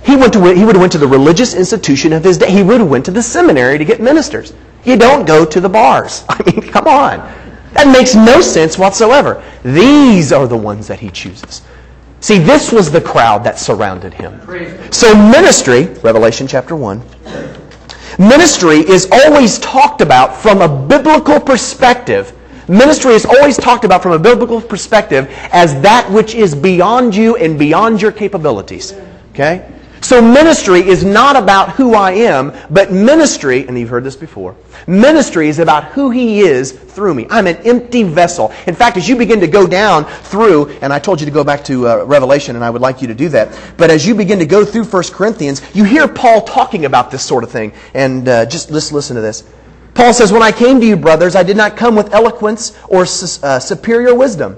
[0.05, 2.51] He, went to, he would have went to the religious institution of his day.
[2.51, 4.53] He would have went to the seminary to get ministers.
[4.83, 6.23] You don't go to the bars.
[6.29, 7.17] I mean, come on.
[7.73, 9.43] That makes no sense whatsoever.
[9.63, 11.63] These are the ones that he chooses.
[12.21, 14.39] See, this was the crowd that surrounded him.
[14.91, 17.01] So ministry, Revelation chapter 1,
[18.19, 22.31] ministry is always talked about from a biblical perspective.
[22.69, 27.35] Ministry is always talked about from a biblical perspective as that which is beyond you
[27.37, 28.93] and beyond your capabilities.
[29.33, 29.74] Okay?
[30.01, 34.55] So ministry is not about who I am, but ministry, and you've heard this before,
[34.87, 37.25] ministry is about who He is through me.
[37.29, 38.53] I'm an empty vessel.
[38.67, 41.43] In fact, as you begin to go down through, and I told you to go
[41.43, 44.15] back to uh, Revelation, and I would like you to do that, but as you
[44.15, 47.73] begin to go through 1 Corinthians, you hear Paul talking about this sort of thing.
[47.93, 49.43] And uh, just let's listen to this.
[49.93, 53.05] Paul says, When I came to you, brothers, I did not come with eloquence or
[53.05, 54.57] su- uh, superior wisdom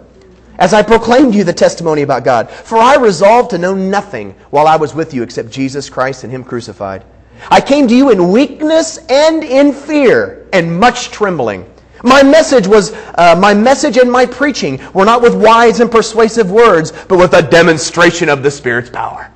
[0.57, 2.49] as I proclaimed you the testimony about God.
[2.49, 6.31] For I resolved to know nothing while I was with you except Jesus Christ and
[6.31, 7.03] Him crucified.
[7.51, 11.71] I came to you in weakness and in fear and much trembling.
[12.03, 16.51] My message was, uh, my message and my preaching were not with wise and persuasive
[16.51, 19.31] words, but with a demonstration of the Spirit's power.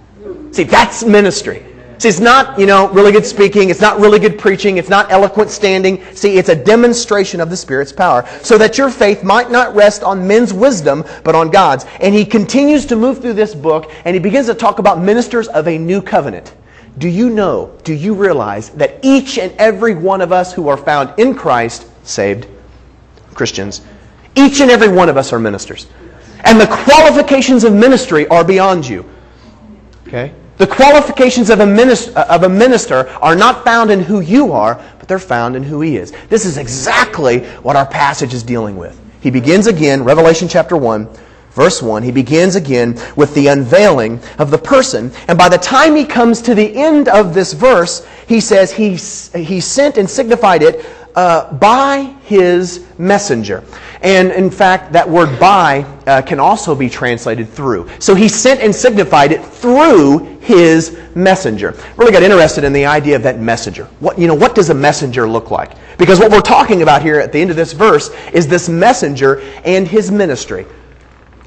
[0.52, 1.66] See, that's ministry.
[2.02, 3.70] See, it's not, you know, really good speaking.
[3.70, 4.78] It's not really good preaching.
[4.78, 6.04] It's not eloquent standing.
[6.16, 10.02] See, it's a demonstration of the Spirit's power so that your faith might not rest
[10.02, 11.86] on men's wisdom, but on God's.
[12.00, 15.48] And he continues to move through this book and he begins to talk about ministers
[15.50, 16.56] of a new covenant.
[16.98, 20.78] Do you know, do you realize that each and every one of us who are
[20.78, 22.48] found in Christ, saved
[23.36, 23.82] Christians,
[24.36, 25.86] each and every one of us are ministers.
[26.46, 29.08] And the qualifications of ministry are beyond you.
[30.08, 30.34] Okay?
[30.58, 34.76] The qualifications of a, minister, of a minister are not found in who you are,
[35.00, 36.14] but they're found in who he is.
[36.30, 39.00] This is exactly what our passage is dealing with.
[39.22, 41.10] He begins again, Revelation chapter 1,
[41.52, 45.12] verse 1, he begins again with the unveiling of the person.
[45.28, 48.96] And by the time he comes to the end of this verse, he says he,
[49.40, 53.63] he sent and signified it uh, by his messenger.
[54.02, 57.89] And in fact, that word by uh, can also be translated through.
[58.00, 61.76] So he sent and signified it through his messenger.
[61.97, 63.86] Really got interested in the idea of that messenger.
[64.00, 65.71] What, you know, what does a messenger look like?
[65.97, 69.41] Because what we're talking about here at the end of this verse is this messenger
[69.65, 70.65] and his ministry.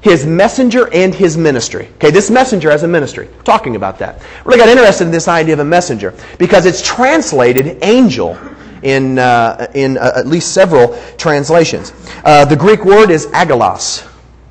[0.01, 1.89] His messenger and his ministry.
[1.95, 3.27] Okay, this messenger has a ministry.
[3.43, 4.21] Talking about that.
[4.45, 8.37] Really got interested in this idea of a messenger because it's translated angel
[8.85, 11.91] in, uh, in uh, at least several translations.
[12.23, 14.07] Uh, the Greek word is angelos.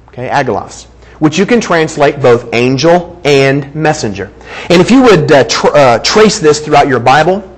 [0.09, 0.85] Okay, angelos.
[1.20, 4.33] Which you can translate both angel and messenger.
[4.68, 7.49] And if you would uh, uh, trace this throughout your Bible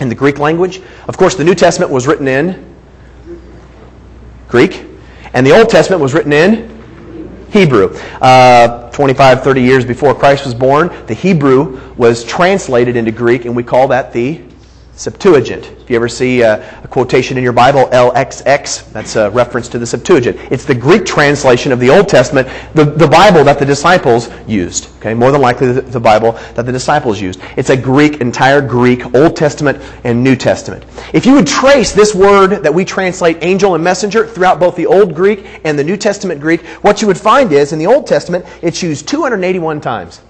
[0.00, 2.76] in the Greek language, of course, the New Testament was written in
[4.48, 4.84] Greek,
[5.32, 6.76] and the Old Testament was written in
[7.52, 7.96] Hebrew.
[8.20, 13.54] Uh, 25, 30 years before Christ was born, the Hebrew was translated into Greek, and
[13.54, 14.42] we call that the
[14.96, 15.66] Septuagint.
[15.66, 19.78] If you ever see a, a, quotation in your Bible, LXX, that's a reference to
[19.78, 20.38] the Septuagint.
[20.50, 24.88] It's the Greek translation of the Old Testament, the, the Bible that the disciples used.
[24.96, 27.40] Okay, more than likely the, the Bible that the disciples used.
[27.58, 30.82] It's a Greek, entire Greek, Old Testament and New Testament.
[31.12, 34.86] If you would trace this word that we translate angel and messenger throughout both the
[34.86, 38.06] Old Greek and the New Testament Greek, what you would find is in the Old
[38.06, 40.22] Testament, it's used 281 times.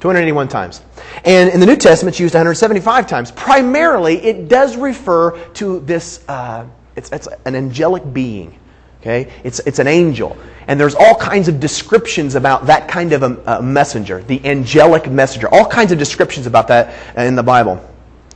[0.00, 0.82] 281 times.
[1.24, 3.30] And in the New Testament, it's used 175 times.
[3.32, 8.58] Primarily, it does refer to this, uh, it's, it's an angelic being.
[9.00, 9.30] Okay?
[9.44, 10.36] It's, it's an angel.
[10.68, 15.10] And there's all kinds of descriptions about that kind of a, a messenger, the angelic
[15.10, 15.48] messenger.
[15.52, 17.76] All kinds of descriptions about that in the Bible.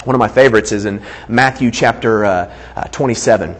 [0.04, 3.56] One of my favorites is in Matthew chapter uh, uh, 27.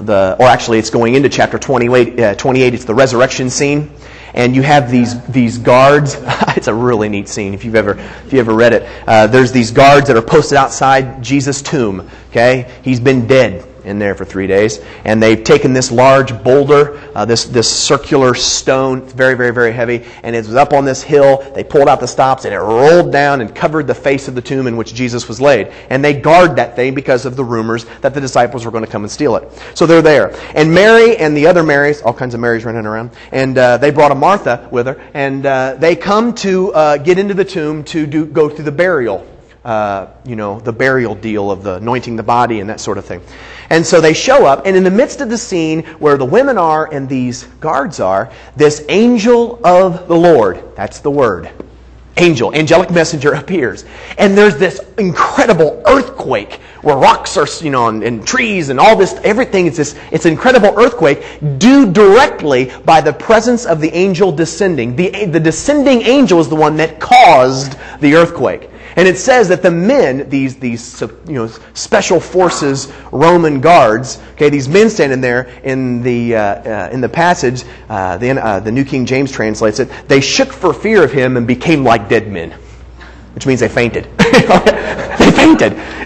[0.00, 2.72] The, or actually, it's going into chapter 28, uh, 28.
[2.72, 3.90] It's the resurrection scene
[4.34, 6.16] and you have these these guards.
[6.56, 7.92] it's a really neat scene if you've ever
[8.26, 8.88] if you ever read it.
[9.06, 12.08] Uh, there's these guards that are posted outside Jesus' tomb.
[12.30, 14.80] Okay, he's been dead in there for three days.
[15.04, 20.04] And they've taken this large boulder, uh, this, this circular stone, very, very, very heavy,
[20.22, 21.50] and it was up on this hill.
[21.54, 24.42] They pulled out the stops and it rolled down and covered the face of the
[24.42, 25.72] tomb in which Jesus was laid.
[25.90, 28.90] And they guard that thing because of the rumors that the disciples were going to
[28.90, 29.50] come and steal it.
[29.74, 30.34] So they're there.
[30.54, 33.90] And Mary and the other Marys, all kinds of Marys running around, and uh, they
[33.90, 37.84] brought a Martha with her, and uh, they come to uh, get into the tomb
[37.84, 39.26] to do, go through the burial
[39.64, 43.04] uh, you know, the burial deal of the anointing the body and that sort of
[43.04, 43.20] thing.
[43.68, 46.58] And so they show up, and in the midst of the scene where the women
[46.58, 51.50] are and these guards are, this angel of the Lord, that's the word,
[52.16, 53.84] angel, angelic messenger appears.
[54.18, 58.96] And there's this incredible earthquake where rocks are, you know, and, and, trees and all
[58.96, 61.22] this, everything is this, it's an incredible earthquake
[61.58, 64.96] due directly by the presence of the angel descending.
[64.96, 68.69] The, the descending angel is the one that caused the earthquake.
[68.96, 74.50] And it says that the men, these, these you know, special forces Roman guards, okay,
[74.50, 78.72] these men standing there in the, uh, uh, in the passage, uh, the, uh, the
[78.72, 82.30] New King James translates it, they shook for fear of him and became like dead
[82.30, 82.52] men,
[83.34, 84.08] which means they fainted.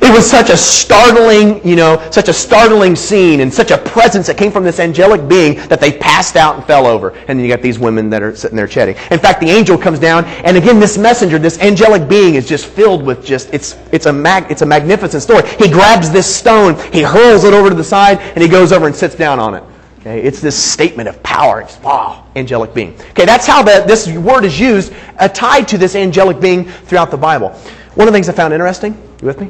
[0.04, 4.26] It was such a startling, you know, such a startling scene and such a presence
[4.26, 7.10] that came from this angelic being that they passed out and fell over.
[7.10, 8.96] And then you got these women that are sitting there chatting.
[9.10, 12.66] In fact, the angel comes down, and again, this messenger, this angelic being, is just
[12.66, 15.48] filled with just it's it's a mag, it's a magnificent story.
[15.58, 18.86] He grabs this stone, he hurls it over to the side, and he goes over
[18.86, 19.64] and sits down on it.
[20.00, 21.62] Okay, it's this statement of power.
[21.62, 22.94] It's, wow, angelic being.
[23.10, 27.10] Okay, that's how the, this word is used, uh, tied to this angelic being throughout
[27.10, 27.58] the Bible.
[27.94, 29.46] One of the things I found interesting, you with me?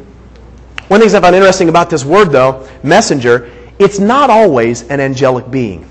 [0.88, 4.82] One of the things I found interesting about this word, though, messenger, it's not always
[4.88, 5.88] an angelic being.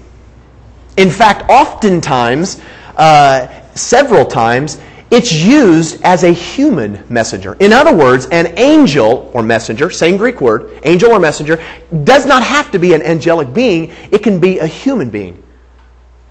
[0.98, 2.62] In fact, oftentimes,
[2.96, 7.56] uh, several times, it's used as a human messenger.
[7.60, 11.64] In other words, an angel or messenger, same Greek word, angel or messenger,
[12.04, 15.44] does not have to be an angelic being, it can be a human being.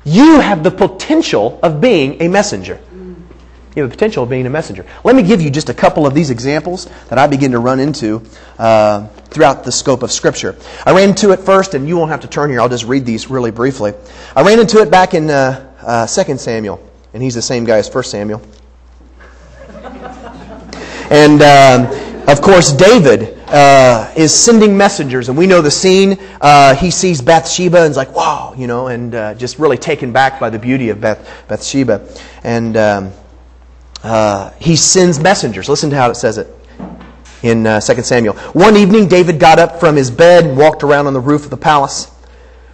[0.05, 2.81] You have the potential of being a messenger.
[3.75, 4.85] You have the potential of being a messenger.
[5.03, 7.81] Let me give you just a couple of these examples that I begin to run
[7.81, 8.23] into
[8.59, 10.57] uh, throughout the scope of Scripture.
[10.85, 12.61] I ran into it first, and you won't have to turn here.
[12.61, 13.95] I'll just read these really briefly.
[14.37, 17.79] I ran into it back in uh, uh, 2 Samuel, and he's the same guy
[17.79, 18.43] as 1 Samuel.
[21.11, 21.87] and um,
[22.29, 26.19] of course, David uh, is sending messengers, and we know the scene.
[26.43, 30.13] Uh, he sees Bathsheba and is like, "Wow," you know, and uh, just really taken
[30.13, 32.07] back by the beauty of Beth, Bathsheba.
[32.45, 33.13] And um,
[34.03, 35.69] uh, he sends messengers.
[35.69, 36.49] Listen to how it says it
[37.43, 38.35] in uh, 2 Samuel.
[38.53, 41.51] One evening, David got up from his bed and walked around on the roof of
[41.51, 42.11] the palace.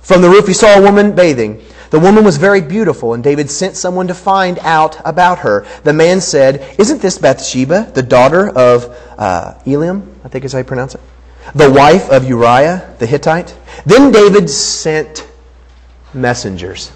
[0.01, 1.63] From the roof, he saw a woman bathing.
[1.91, 5.67] The woman was very beautiful, and David sent someone to find out about her.
[5.85, 8.85] The man said, Isn't this Bathsheba, the daughter of
[9.17, 10.07] uh, Eliam?
[10.25, 11.01] I think is how you pronounce it.
[11.55, 13.57] The wife of Uriah the Hittite?
[13.87, 15.27] Then David sent
[16.13, 16.93] messengers.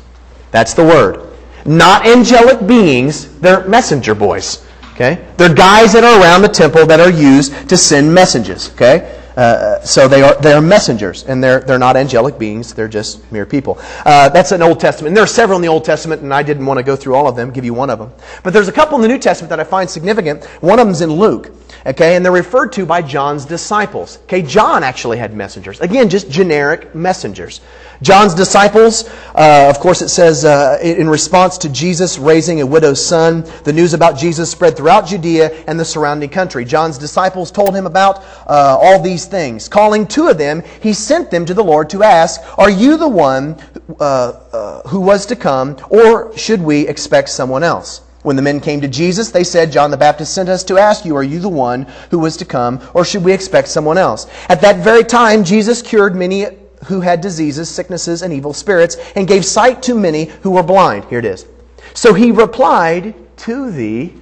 [0.51, 1.32] That's the word
[1.65, 4.67] not angelic beings, they're messenger boys.
[4.95, 5.27] Okay?
[5.37, 8.71] They're guys that are around the temple that are used to send messages.
[8.75, 9.19] Okay?
[9.37, 12.75] Uh, so they are they are messengers, and they're they're not angelic beings.
[12.75, 13.79] They're just mere people.
[14.05, 15.09] Uh, that's an Old Testament.
[15.09, 17.15] And there are several in the Old Testament, and I didn't want to go through
[17.15, 17.51] all of them.
[17.51, 19.65] Give you one of them, but there's a couple in the New Testament that I
[19.65, 20.45] find significant.
[20.61, 21.51] One of them's in Luke.
[21.85, 24.19] Okay, and they're referred to by John's disciples.
[24.25, 25.81] Okay, John actually had messengers.
[25.81, 27.61] Again, just generic messengers.
[28.03, 33.05] John's disciples, uh, of course, it says uh, in response to Jesus raising a widow's
[33.05, 36.65] son, the news about Jesus spread throughout Judea and the surrounding country.
[36.65, 39.69] John's disciples told him about uh, all these things.
[39.69, 43.09] Calling two of them, he sent them to the Lord to ask, Are you the
[43.09, 43.57] one
[44.01, 48.01] uh, uh, who was to come, or should we expect someone else?
[48.23, 51.05] When the men came to Jesus, they said, John the Baptist sent us to ask
[51.05, 54.27] you, Are you the one who was to come, or should we expect someone else?
[54.49, 56.47] At that very time, Jesus cured many
[56.87, 61.05] who had diseases, sicknesses, and evil spirits, and gave sight to many who were blind.
[61.07, 61.47] Here it is.
[61.95, 64.13] So he replied to the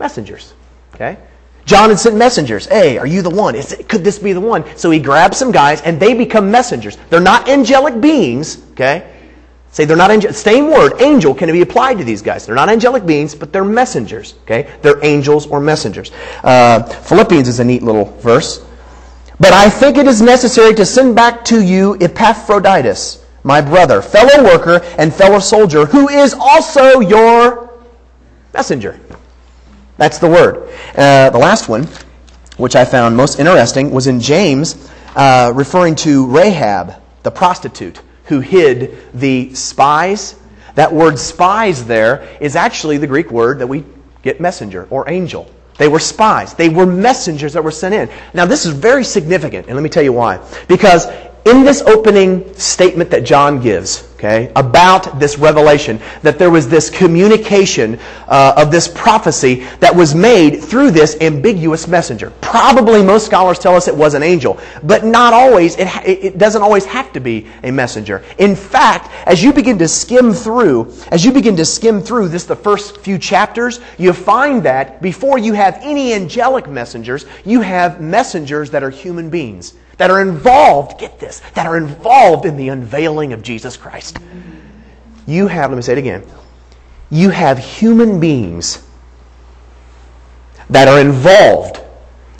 [0.00, 0.54] messengers.
[0.94, 1.16] Okay?
[1.64, 2.66] John had sent messengers.
[2.66, 3.54] Hey, are you the one?
[3.54, 4.64] It, could this be the one?
[4.76, 6.98] So he grabs some guys, and they become messengers.
[7.08, 8.62] They're not angelic beings.
[8.72, 9.10] Okay?
[9.74, 10.32] Say they're not angel.
[10.32, 12.46] Same word, angel, can be applied to these guys.
[12.46, 14.34] They're not angelic beings, but they're messengers.
[14.44, 16.12] Okay, they're angels or messengers.
[16.44, 18.64] Uh, Philippians is a neat little verse.
[19.40, 24.44] But I think it is necessary to send back to you Epaphroditus, my brother, fellow
[24.44, 27.80] worker, and fellow soldier, who is also your
[28.52, 29.00] messenger.
[29.96, 30.68] That's the word.
[30.96, 31.88] Uh, the last one,
[32.56, 38.40] which I found most interesting, was in James, uh, referring to Rahab, the prostitute who
[38.40, 40.36] hid the spies.
[40.74, 43.84] That word spies there is actually the Greek word that we
[44.22, 45.50] get messenger or angel.
[45.76, 46.54] They were spies.
[46.54, 48.08] They were messengers that were sent in.
[48.32, 50.38] Now, this is very significant, and let me tell you why.
[50.68, 51.06] Because
[51.44, 56.88] in this opening statement that John gives, okay, about this revelation, that there was this
[56.88, 62.32] communication uh, of this prophecy that was made through this ambiguous messenger.
[62.40, 65.76] Probably most scholars tell us it was an angel, but not always.
[65.76, 68.24] It, it doesn't always have to be a messenger.
[68.38, 72.44] In fact, as you begin to skim through, as you begin to skim through this,
[72.44, 78.00] the first few chapters, you find that before you have any angelic messengers, you have
[78.00, 82.68] messengers that are human beings that are involved, get this, that are involved in the
[82.68, 84.18] unveiling of Jesus Christ.
[85.26, 86.24] You have, let me say it again,
[87.10, 88.86] you have human beings
[90.70, 91.80] that are involved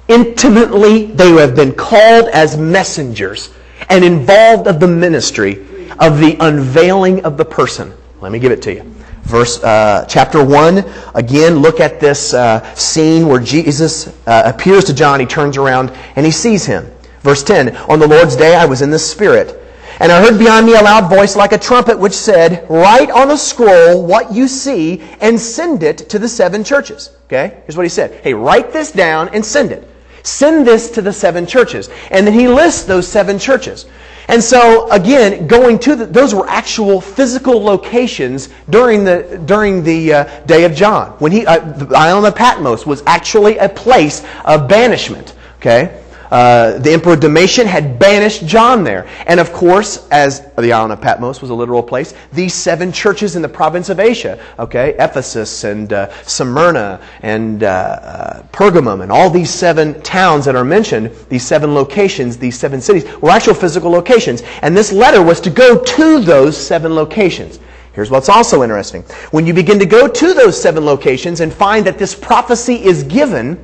[0.08, 3.50] intimately, they have been called as messengers
[3.88, 5.66] and involved of the ministry
[6.00, 7.92] of the unveiling of the person.
[8.20, 8.82] Let me give it to you.
[9.22, 10.84] Verse uh, chapter one.
[11.14, 15.20] Again, look at this uh, scene where Jesus uh, appears to John.
[15.20, 16.93] He turns around and he sees him.
[17.24, 19.60] Verse 10 On the Lord's day I was in the Spirit.
[20.00, 23.30] And I heard behind me a loud voice like a trumpet, which said, Write on
[23.30, 27.10] a scroll what you see and send it to the seven churches.
[27.26, 27.62] Okay?
[27.64, 28.20] Here's what he said.
[28.22, 29.88] Hey, write this down and send it.
[30.24, 31.90] Send this to the seven churches.
[32.10, 33.86] And then he lists those seven churches.
[34.28, 40.12] And so, again, going to the, those were actual physical locations during the, during the
[40.12, 41.10] uh, day of John.
[41.18, 45.34] When he, uh, the island of Patmos was actually a place of banishment.
[45.58, 46.03] Okay?
[46.34, 49.06] Uh, the Emperor Domitian had banished John there.
[49.28, 53.36] And of course, as the island of Patmos was a literal place, these seven churches
[53.36, 59.12] in the province of Asia, okay, Ephesus and uh, Smyrna and uh, uh, Pergamum and
[59.12, 63.54] all these seven towns that are mentioned, these seven locations, these seven cities, were actual
[63.54, 64.42] physical locations.
[64.62, 67.60] And this letter was to go to those seven locations.
[67.92, 69.02] Here's what's also interesting.
[69.30, 73.04] When you begin to go to those seven locations and find that this prophecy is
[73.04, 73.56] given,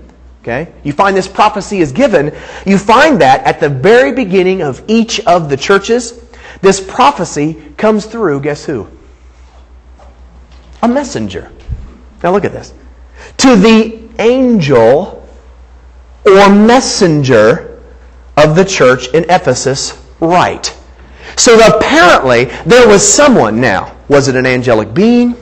[0.50, 0.72] Okay?
[0.82, 2.34] You find this prophecy is given.
[2.66, 6.20] You find that at the very beginning of each of the churches,
[6.60, 8.88] this prophecy comes through, guess who?
[10.82, 11.52] A messenger.
[12.24, 12.74] Now look at this.
[13.38, 15.28] To the angel
[16.26, 17.80] or messenger
[18.36, 20.76] of the church in Ephesus, write.
[21.36, 23.96] So apparently, there was someone now.
[24.08, 25.36] Was it an angelic being?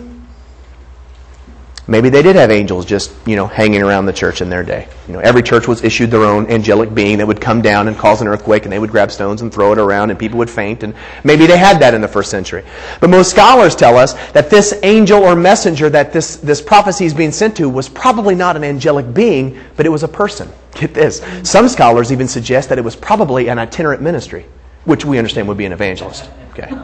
[1.90, 4.86] Maybe they did have angels just, you know, hanging around the church in their day.
[5.06, 7.96] You know, every church was issued their own angelic being that would come down and
[7.96, 10.50] cause an earthquake and they would grab stones and throw it around and people would
[10.50, 12.62] faint and maybe they had that in the first century.
[13.00, 17.14] But most scholars tell us that this angel or messenger that this, this prophecy is
[17.14, 20.50] being sent to was probably not an angelic being, but it was a person.
[20.74, 21.22] Get this.
[21.42, 24.44] Some scholars even suggest that it was probably an itinerant ministry,
[24.84, 26.28] which we understand would be an evangelist.
[26.50, 26.68] Okay.
[26.68, 26.76] You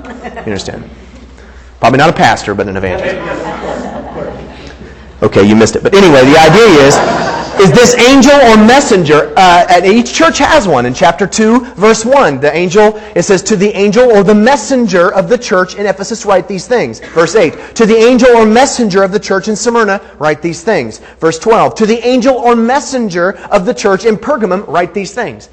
[0.53, 0.89] understand?
[1.79, 3.74] Probably not a pastor, but an evangelist.
[5.23, 5.83] Okay, you missed it.
[5.83, 6.97] But anyway, the idea is,
[7.61, 10.87] is this angel or messenger, uh, and each church has one.
[10.87, 15.13] In chapter 2, verse 1, the angel, it says, To the angel or the messenger
[15.15, 17.01] of the church in Ephesus, write these things.
[17.01, 20.99] Verse 8, To the angel or messenger of the church in Smyrna, write these things.
[21.21, 25.49] Verse 12, To the angel or messenger of the church in Pergamum, write these things.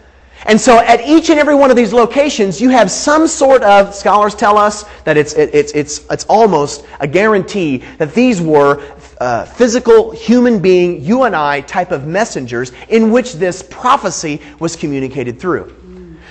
[0.47, 3.93] And so at each and every one of these locations, you have some sort of,
[3.93, 8.81] scholars tell us that it's, it, it's, it's, it's almost a guarantee that these were
[9.19, 14.75] uh, physical human being, you and I type of messengers in which this prophecy was
[14.75, 15.75] communicated through.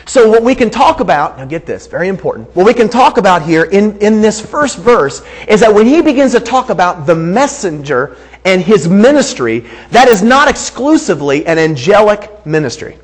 [0.06, 2.54] So, what we can talk about, now get this, very important.
[2.56, 6.02] What we can talk about here in, in this first verse is that when he
[6.02, 12.44] begins to talk about the messenger and his ministry, that is not exclusively an angelic
[12.44, 12.98] ministry.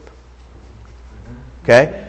[1.66, 2.06] Okay?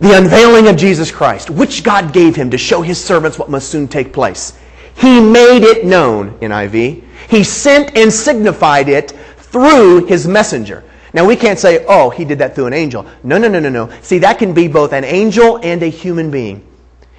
[0.00, 3.68] The unveiling of Jesus Christ, which God gave him to show his servants what must
[3.68, 4.58] soon take place.
[4.96, 7.04] He made it known, in NIV.
[7.28, 10.82] He sent and signified it through his messenger.
[11.12, 13.06] Now we can't say, oh, he did that through an angel.
[13.22, 13.90] No, no, no, no, no.
[14.00, 16.66] See, that can be both an angel and a human being.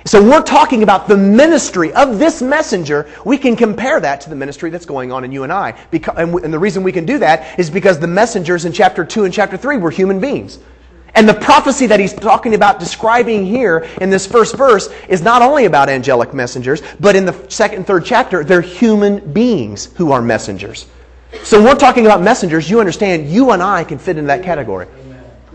[0.05, 3.07] So we're talking about the ministry of this messenger.
[3.23, 5.77] We can compare that to the ministry that's going on in you and I.
[6.17, 9.33] And the reason we can do that is because the messengers in chapter 2 and
[9.33, 10.57] chapter 3 were human beings.
[11.15, 15.41] And the prophecy that he's talking about, describing here in this first verse, is not
[15.41, 20.11] only about angelic messengers, but in the second and third chapter, they're human beings who
[20.11, 20.87] are messengers.
[21.43, 24.43] So when we're talking about messengers, you understand you and I can fit into that
[24.43, 24.87] category.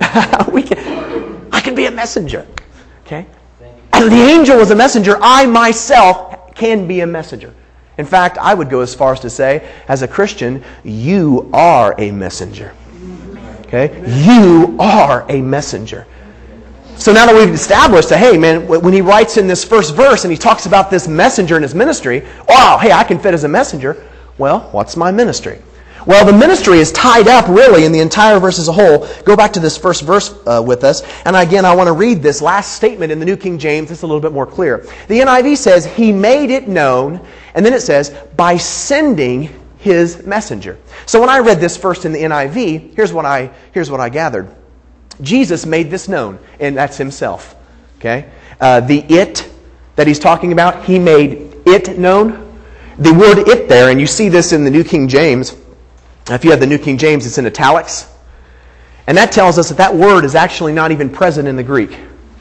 [0.52, 2.46] we can, I can be a messenger.
[3.04, 3.26] Okay?
[3.59, 5.18] The angel was a messenger.
[5.20, 7.52] I myself can be a messenger.
[7.96, 11.96] In fact, I would go as far as to say, as a Christian, you are
[11.98, 12.72] a messenger.
[13.68, 14.02] Okay?
[14.24, 16.06] You are a messenger.
[16.96, 20.24] So now that we've established that, hey, man, when he writes in this first verse
[20.24, 23.44] and he talks about this messenger in his ministry, wow, hey, I can fit as
[23.44, 24.04] a messenger.
[24.36, 25.60] Well, what's my ministry?
[26.06, 29.06] Well, the ministry is tied up really in the entire verse as a whole.
[29.24, 31.02] Go back to this first verse uh, with us.
[31.24, 33.90] And again, I want to read this last statement in the New King James.
[33.90, 34.78] It's a little bit more clear.
[35.08, 37.20] The NIV says, He made it known.
[37.54, 40.79] And then it says, by sending his messenger.
[41.07, 44.09] So when I read this first in the NIV, here's what I, here's what I
[44.09, 44.55] gathered.
[45.20, 47.57] Jesus made this known, and that's himself.
[47.99, 48.31] Okay?
[48.61, 49.51] Uh, the it
[49.97, 52.45] that he's talking about, he made it known.
[52.99, 55.57] The word it there, and you see this in the New King James,
[56.31, 58.12] if you have the New King James, it's in italics.
[59.07, 61.97] And that tells us that that word is actually not even present in the Greek.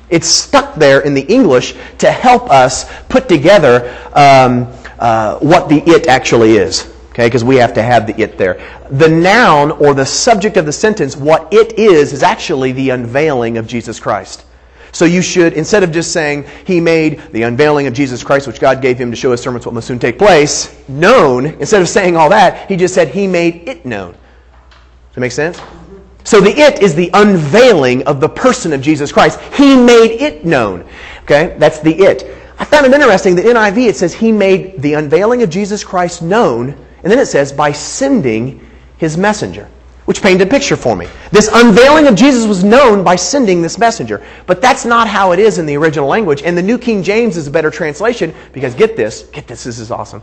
[0.10, 4.68] It's stuck there in the English to help us put together um,
[5.00, 6.94] uh, what the it actually is.
[7.18, 8.62] Okay, because we have to have the it there.
[8.92, 13.58] The noun or the subject of the sentence, what it is, is actually the unveiling
[13.58, 14.46] of Jesus Christ.
[14.92, 18.60] So you should, instead of just saying, He made the unveiling of Jesus Christ, which
[18.60, 21.90] God gave him to show his servants what must soon take place, known, instead of
[21.90, 24.12] saying all that, he just said, He made it known.
[24.12, 25.58] Does that make sense?
[25.58, 25.98] Mm-hmm.
[26.24, 29.42] So the it is the unveiling of the person of Jesus Christ.
[29.56, 30.88] He made it known.
[31.24, 31.56] Okay?
[31.58, 32.38] That's the it.
[32.60, 35.84] I found it interesting that in NIV it says He made the unveiling of Jesus
[35.84, 36.78] Christ known,
[37.08, 38.60] and then it says, by sending
[38.98, 39.70] His messenger
[40.04, 41.08] which painted a picture for me.
[41.32, 44.26] This unveiling of Jesus was known by sending this messenger.
[44.46, 46.44] But that's not how it is in the original language.
[46.44, 49.80] And the New King James is a better translation because get this, get this, this
[49.80, 50.22] is awesome.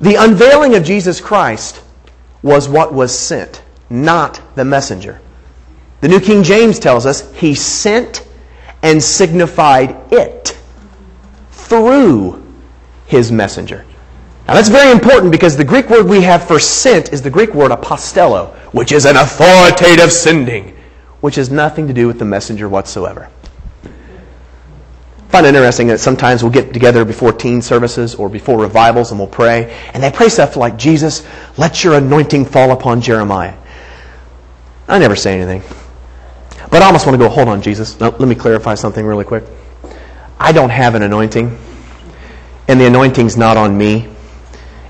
[0.00, 1.82] The unveiling of Jesus Christ
[2.42, 5.20] was what was sent, not the messenger.
[6.00, 8.26] The New King James tells us he sent
[8.82, 10.58] and signified it
[11.50, 12.44] through
[13.06, 13.84] his messenger.
[14.46, 17.54] Now that's very important because the Greek word we have for sent is the Greek
[17.54, 20.76] word apostello, which is an authoritative sending,
[21.20, 23.30] which has nothing to do with the messenger whatsoever.
[23.84, 29.10] I find it interesting that sometimes we'll get together before teen services or before revivals
[29.10, 31.26] and we'll pray, and they pray stuff like, Jesus,
[31.56, 33.54] let your anointing fall upon Jeremiah.
[34.86, 35.62] I never say anything.
[36.70, 37.98] But I almost want to go, hold on, Jesus.
[38.00, 39.44] let me clarify something really quick.
[40.38, 41.58] I don't have an anointing,
[42.68, 44.13] and the anointing's not on me.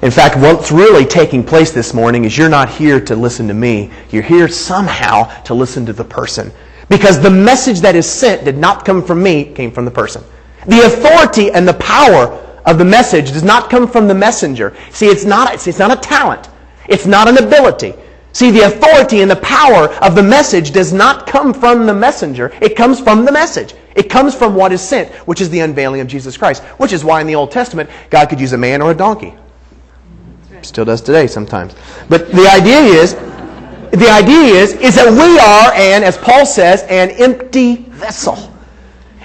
[0.04, 3.54] In fact, what's really taking place this morning is you're not here to listen to
[3.54, 3.90] me.
[4.10, 6.52] You're here somehow to listen to the person.
[6.90, 10.22] Because the message that is sent did not come from me, came from the person.
[10.66, 12.26] The authority and the power
[12.66, 14.76] of the message does not come from the messenger.
[14.90, 16.50] See, it's not, it's not a talent.
[16.86, 17.94] It's not an ability.
[18.34, 22.52] See, the authority and the power of the message does not come from the messenger.
[22.60, 23.72] It comes from the message.
[23.96, 26.62] It comes from what is sent, which is the unveiling of Jesus Christ.
[26.76, 29.32] Which is why in the Old Testament, God could use a man or a donkey.
[30.64, 31.74] Still does today sometimes.
[32.08, 36.82] But the idea is, the idea is, is that we are, and as Paul says,
[36.84, 38.52] an empty vessel.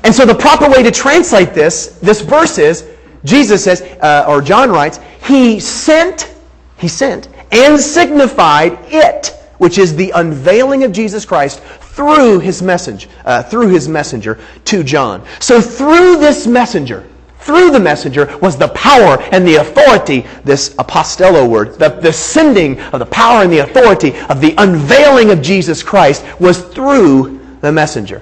[0.04, 2.88] And so the proper way to translate this, this verse is,
[3.24, 6.34] Jesus says, uh, or John writes, He sent,
[6.78, 13.10] He sent, and signified it, which is the unveiling of Jesus Christ through His message,
[13.26, 15.26] uh, through His messenger to John.
[15.40, 17.09] So through this messenger,
[17.50, 22.80] through the messenger was the power and the authority, this apostello word, the, the sending
[22.80, 27.72] of the power and the authority of the unveiling of Jesus Christ was through the
[27.72, 28.22] messenger.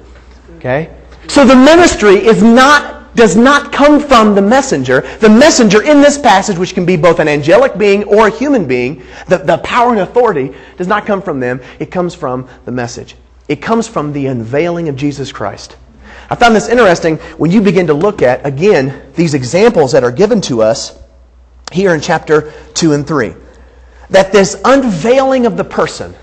[0.56, 0.96] Okay?
[1.28, 5.02] So the ministry is not does not come from the messenger.
[5.20, 8.66] The messenger in this passage, which can be both an angelic being or a human
[8.66, 11.60] being, the, the power and authority does not come from them.
[11.80, 13.16] It comes from the message.
[13.50, 15.76] It comes from the unveiling of Jesus Christ.
[16.30, 20.12] I found this interesting when you begin to look at, again, these examples that are
[20.12, 21.00] given to us
[21.72, 23.34] here in chapter 2 and 3.
[24.10, 26.14] That this unveiling of the person,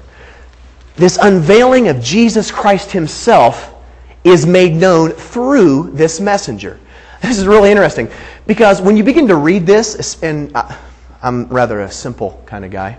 [0.97, 3.75] this unveiling of Jesus Christ Himself,
[4.25, 6.81] is made known through this messenger.
[7.21, 8.11] This is really interesting
[8.47, 10.77] Because when you begin to read this, and uh,
[11.23, 12.99] I'm rather a simple kind of guy,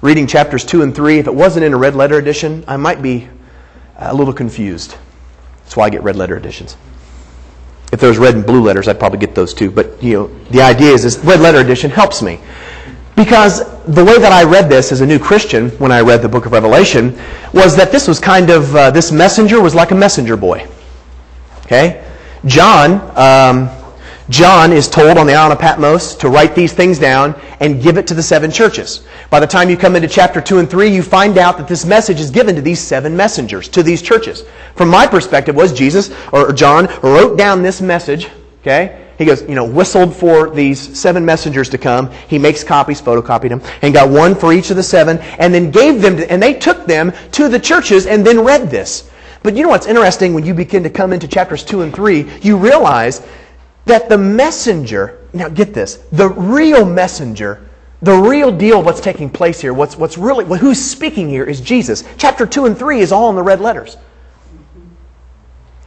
[0.00, 3.00] reading chapters 2 and 3, if it wasn't in a red letter edition, I might
[3.00, 3.28] be
[3.96, 4.96] a little confused.
[5.74, 6.76] That's why I get red letter editions.
[7.92, 9.72] If there was red and blue letters, I'd probably get those too.
[9.72, 12.38] But you know, the idea is this red letter edition helps me.
[13.16, 16.28] Because the way that I read this as a new Christian when I read the
[16.28, 17.18] book of Revelation
[17.52, 20.64] was that this was kind of, uh, this messenger was like a messenger boy.
[21.64, 22.04] Okay?
[22.46, 23.68] John, um,
[24.30, 27.98] John is told on the island of Patmos to write these things down and give
[27.98, 29.04] it to the seven churches.
[29.28, 31.84] By the time you come into chapter 2 and 3, you find out that this
[31.84, 34.44] message is given to these seven messengers, to these churches.
[34.76, 38.28] From my perspective was Jesus, or John, wrote down this message,
[38.62, 39.04] okay?
[39.18, 42.10] He goes, you know, whistled for these seven messengers to come.
[42.26, 45.70] He makes copies, photocopied them, and got one for each of the seven, and then
[45.70, 49.10] gave them, to, and they took them to the churches and then read this.
[49.42, 52.26] But you know what's interesting when you begin to come into chapters 2 and 3?
[52.40, 53.20] You realize
[53.86, 57.68] that the messenger, now get this, the real messenger,
[58.02, 62.04] the real deal what's taking place here, what's, what's really, who's speaking here is Jesus.
[62.18, 63.96] Chapter 2 and 3 is all in the red letters.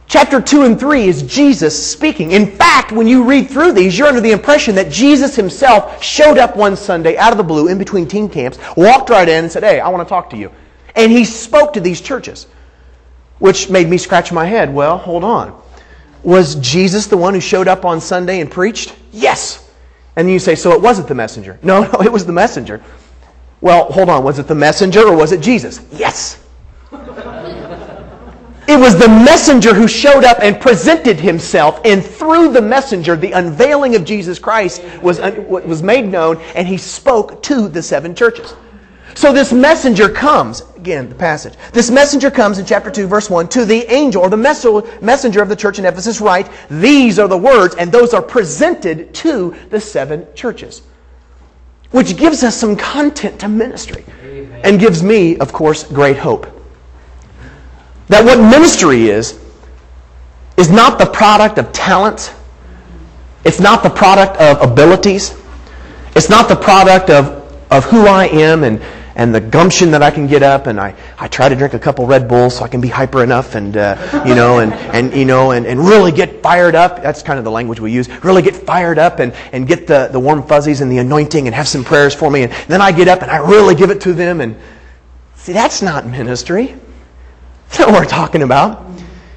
[0.08, 2.30] Chapter 2 and 3 is Jesus speaking.
[2.32, 6.38] In fact, when you read through these, you're under the impression that Jesus himself showed
[6.38, 9.52] up one Sunday out of the blue in between teen camps, walked right in and
[9.52, 10.50] said, Hey, I want to talk to you.
[10.96, 12.46] And he spoke to these churches,
[13.38, 14.72] which made me scratch my head.
[14.72, 15.60] Well, hold on.
[16.22, 18.94] Was Jesus the one who showed up on Sunday and preached?
[19.12, 19.70] Yes.
[20.16, 21.58] And you say, So it wasn't the messenger.
[21.62, 22.82] No, no, it was the messenger.
[23.60, 24.24] Well, hold on.
[24.24, 25.80] Was it the messenger or was it Jesus?
[25.92, 26.44] Yes.
[28.68, 33.32] It was the messenger who showed up and presented himself, and through the messenger, the
[33.32, 38.54] unveiling of Jesus Christ was, was made known, and he spoke to the seven churches.
[39.14, 41.54] So this messenger comes, again, the passage.
[41.72, 44.36] This messenger comes in chapter 2, verse 1, to the angel, or the
[45.02, 49.12] messenger of the church in Ephesus, write, These are the words, and those are presented
[49.14, 50.82] to the seven churches.
[51.90, 54.04] Which gives us some content to ministry.
[54.22, 54.60] Amen.
[54.62, 56.46] And gives me, of course, great hope.
[58.08, 59.40] That what ministry is,
[60.56, 62.34] is not the product of talent.
[63.44, 65.34] It's not the product of abilities.
[66.14, 67.26] It's not the product of,
[67.70, 68.80] of who I am and,
[69.18, 71.78] and the gumption that I can get up and I, I try to drink a
[71.78, 75.12] couple Red Bulls so I can be hyper enough and, uh, you know, and, and,
[75.12, 77.02] you know, and, and really get fired up.
[77.02, 78.08] That's kind of the language we use.
[78.22, 81.54] Really get fired up and, and get the, the warm fuzzies and the anointing and
[81.54, 82.44] have some prayers for me.
[82.44, 84.40] And then I get up and I really give it to them.
[84.40, 84.56] And
[85.34, 86.76] see, that's not ministry.
[87.68, 88.86] That's not what we're talking about.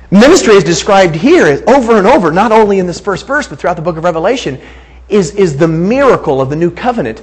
[0.10, 3.76] Ministry is described here over and over, not only in this first verse, but throughout
[3.76, 4.62] the book of Revelation,
[5.10, 7.22] is, is the miracle of the new covenant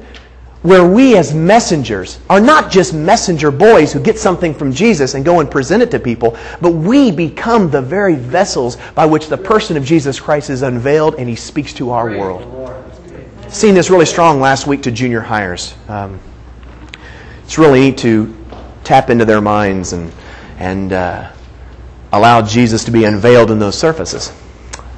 [0.63, 5.25] where we as messengers are not just messenger boys who get something from Jesus and
[5.25, 9.37] go and present it to people, but we become the very vessels by which the
[9.37, 12.75] person of Jesus Christ is unveiled and he speaks to our world.
[13.49, 15.75] Seen this really strong last week to junior hires.
[15.89, 16.19] Um,
[17.45, 18.37] it's really neat to
[18.85, 20.13] tap into their minds and
[20.59, 21.31] and uh,
[22.13, 24.33] allowed Jesus to be unveiled in those surfaces.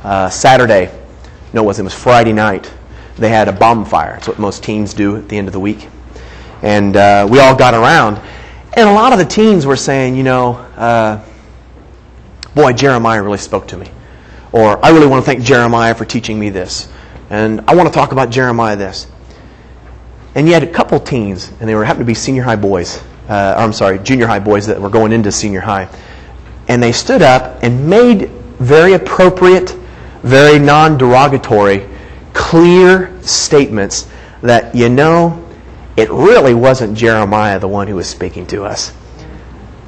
[0.02, 0.90] Uh, Saturday,
[1.52, 1.84] no, it wasn't.
[1.84, 2.72] It was Friday night.
[3.16, 4.16] They had a bonfire.
[4.16, 5.88] It's what most teens do at the end of the week.
[6.62, 8.20] And uh, we all got around.
[8.74, 11.24] And a lot of the teens were saying, you know, uh,
[12.54, 13.90] boy, Jeremiah really spoke to me.
[14.52, 16.88] Or I really want to thank Jeremiah for teaching me this.
[17.30, 19.06] And I want to talk about Jeremiah this.
[20.34, 23.02] And you had a couple teens, and they were happened to be senior high boys
[23.30, 25.88] uh, I'm sorry, junior high boys that were going into senior high.
[26.66, 29.76] And they stood up and made very appropriate,
[30.24, 31.88] very non derogatory,
[32.33, 34.09] clear statements
[34.43, 35.47] that, you know,
[35.97, 38.93] it really wasn't Jeremiah the one who was speaking to us.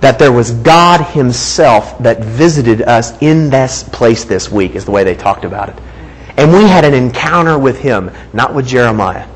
[0.00, 4.90] That there was God Himself that visited us in this place this week, is the
[4.90, 5.78] way they talked about it.
[6.36, 9.28] And we had an encounter with Him, not with Jeremiah.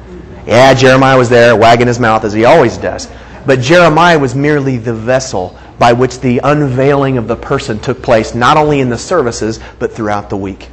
[0.46, 3.08] Yeah, Jeremiah was there wagging his mouth as he always does.
[3.46, 8.34] But Jeremiah was merely the vessel by which the unveiling of the person took place,
[8.34, 10.68] not only in the services, but throughout the week.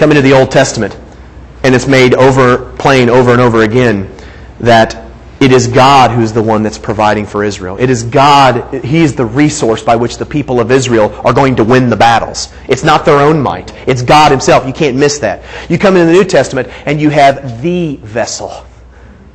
[0.00, 0.96] Come into the Old Testament,
[1.62, 4.10] and it's made over plain over and over again
[4.58, 4.96] that
[5.40, 7.76] it is God who's the one that's providing for Israel.
[7.78, 11.64] It is God, He's the resource by which the people of Israel are going to
[11.64, 12.50] win the battles.
[12.66, 13.74] It's not their own might.
[13.86, 14.66] It's God Himself.
[14.66, 15.42] You can't miss that.
[15.70, 18.64] You come into the New Testament and you have the vessel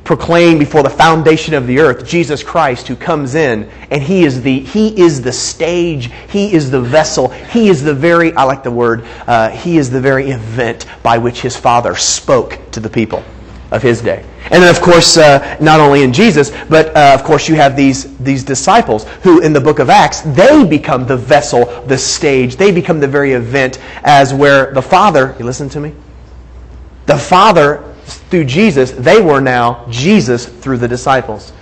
[0.06, 4.40] proclaimed before the foundation of the earth Jesus Christ who comes in and he is
[4.40, 8.62] the he is the stage he is the vessel he is the very I like
[8.62, 12.88] the word uh, he is the very event by which his father spoke to the
[12.88, 13.22] people
[13.72, 17.24] of his day And then, of course, uh, not only in Jesus, but uh, of
[17.24, 21.16] course, you have these, these disciples who, in the book of Acts, they become the
[21.16, 22.54] vessel, the stage.
[22.54, 25.92] They become the very event as where the Father, you listen to me?
[27.06, 31.52] The Father, through Jesus, they were now Jesus through the disciples.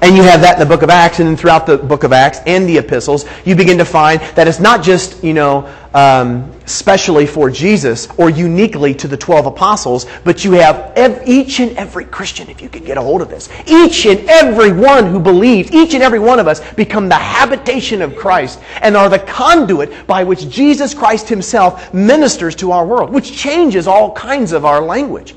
[0.00, 2.38] And you have that in the book of Acts, and throughout the book of Acts
[2.46, 7.26] and the epistles, you begin to find that it's not just, you know, um, specially
[7.26, 12.04] for Jesus or uniquely to the 12 apostles, but you have ev- each and every
[12.04, 15.72] Christian, if you could get a hold of this, each and every one who believes,
[15.72, 20.06] each and every one of us become the habitation of Christ and are the conduit
[20.06, 24.80] by which Jesus Christ himself ministers to our world, which changes all kinds of our
[24.80, 25.34] language.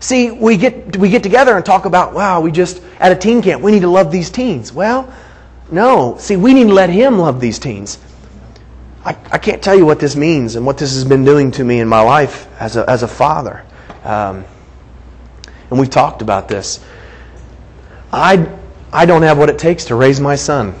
[0.00, 3.40] See, we get, we get together and talk about, wow, we just, at a teen
[3.42, 4.72] camp, we need to love these teens.
[4.72, 5.12] Well,
[5.70, 6.16] no.
[6.18, 7.98] See, we need to let Him love these teens.
[9.04, 11.64] I, I can't tell you what this means and what this has been doing to
[11.64, 13.64] me in my life as a, as a father.
[14.02, 14.44] Um,
[15.70, 16.84] and we've talked about this.
[18.12, 18.48] I,
[18.92, 20.74] I don't have what it takes to raise my son.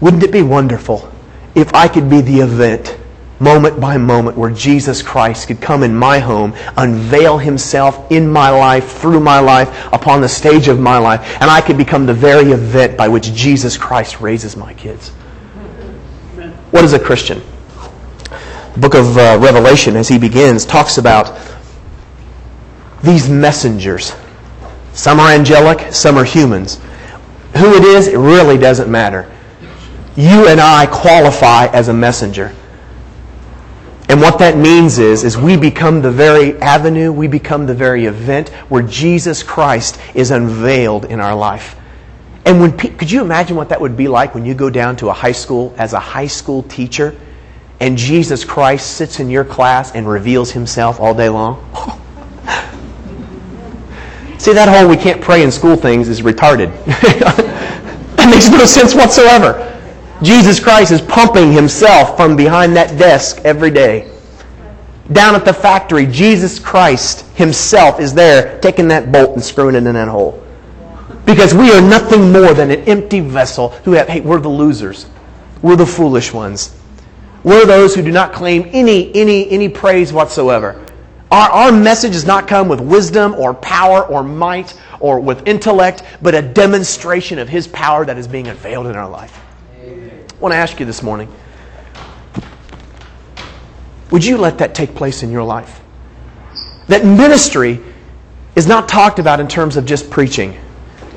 [0.00, 1.10] Wouldn't it be wonderful
[1.54, 2.96] if I could be the event
[3.40, 8.50] moment by moment where Jesus Christ could come in my home, unveil himself in my
[8.50, 12.14] life, through my life, upon the stage of my life, and I could become the
[12.14, 15.10] very event by which Jesus Christ raises my kids.
[16.70, 17.40] What is a Christian?
[18.74, 21.38] The book of uh, Revelation, as he begins, talks about
[23.02, 24.14] these messengers.
[24.92, 26.80] Some are angelic, some are humans.
[27.56, 29.32] Who it is, it really doesn't matter.
[30.16, 32.54] You and I qualify as a messenger.
[34.08, 38.06] And what that means is, is we become the very avenue, we become the very
[38.06, 41.76] event where Jesus Christ is unveiled in our life.
[42.46, 45.10] And when could you imagine what that would be like when you go down to
[45.10, 47.14] a high school as a high school teacher
[47.80, 51.62] and Jesus Christ sits in your class and reveals himself all day long?
[54.38, 56.72] See, that whole we can't pray in school things is retarded.
[56.86, 59.77] that makes no sense whatsoever.
[60.22, 64.10] Jesus Christ is pumping himself from behind that desk every day.
[65.12, 69.86] Down at the factory, Jesus Christ himself is there taking that bolt and screwing it
[69.86, 70.44] in that hole.
[71.24, 75.06] Because we are nothing more than an empty vessel who have, hey, we're the losers.
[75.62, 76.74] We're the foolish ones.
[77.44, 80.84] We're those who do not claim any, any, any praise whatsoever.
[81.30, 86.02] Our, our message does not come with wisdom or power or might or with intellect,
[86.20, 89.38] but a demonstration of His power that is being unveiled in our life.
[90.38, 91.32] I want to ask you this morning
[94.12, 95.80] would you let that take place in your life?
[96.86, 97.80] That ministry
[98.54, 100.56] is not talked about in terms of just preaching.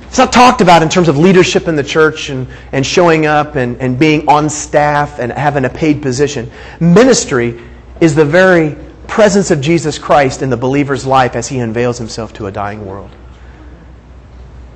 [0.08, 3.56] It's not talked about in terms of leadership in the church and, and showing up
[3.56, 6.52] and, and being on staff and having a paid position.
[6.82, 7.62] Ministry
[8.02, 8.76] is the very
[9.08, 12.86] presence of Jesus Christ in the believer's life as he unveils himself to a dying
[12.86, 13.12] world.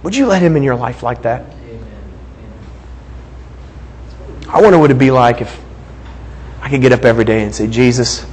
[0.04, 1.46] Would you let him in your life like that?
[4.48, 5.62] I wonder what it'd be like if
[6.62, 8.26] I could get up every day and say, Jesus,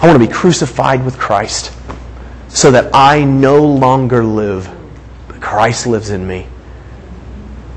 [0.00, 1.72] I want to be crucified with Christ
[2.48, 4.68] so that I no longer live,
[5.28, 6.46] but Christ lives in me.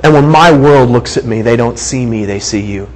[0.03, 2.89] And when my world looks at me, they don't see me, they see you.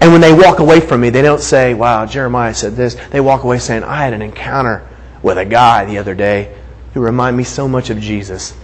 [0.00, 2.94] And when they walk away from me, they don't say, wow, Jeremiah said this.
[3.10, 4.88] They walk away saying, I had an encounter
[5.22, 6.56] with a guy the other day
[6.94, 8.54] who reminded me so much of Jesus.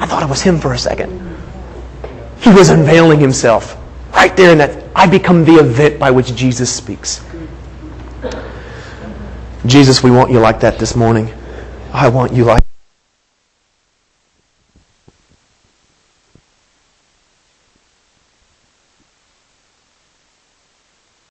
[0.00, 1.25] I thought it was him for a second.
[2.40, 3.76] He was unveiling himself
[4.12, 4.84] right there in that.
[4.94, 7.24] I become the event by which Jesus speaks.
[9.66, 11.32] Jesus, we want you like that this morning.
[11.92, 12.65] I want you like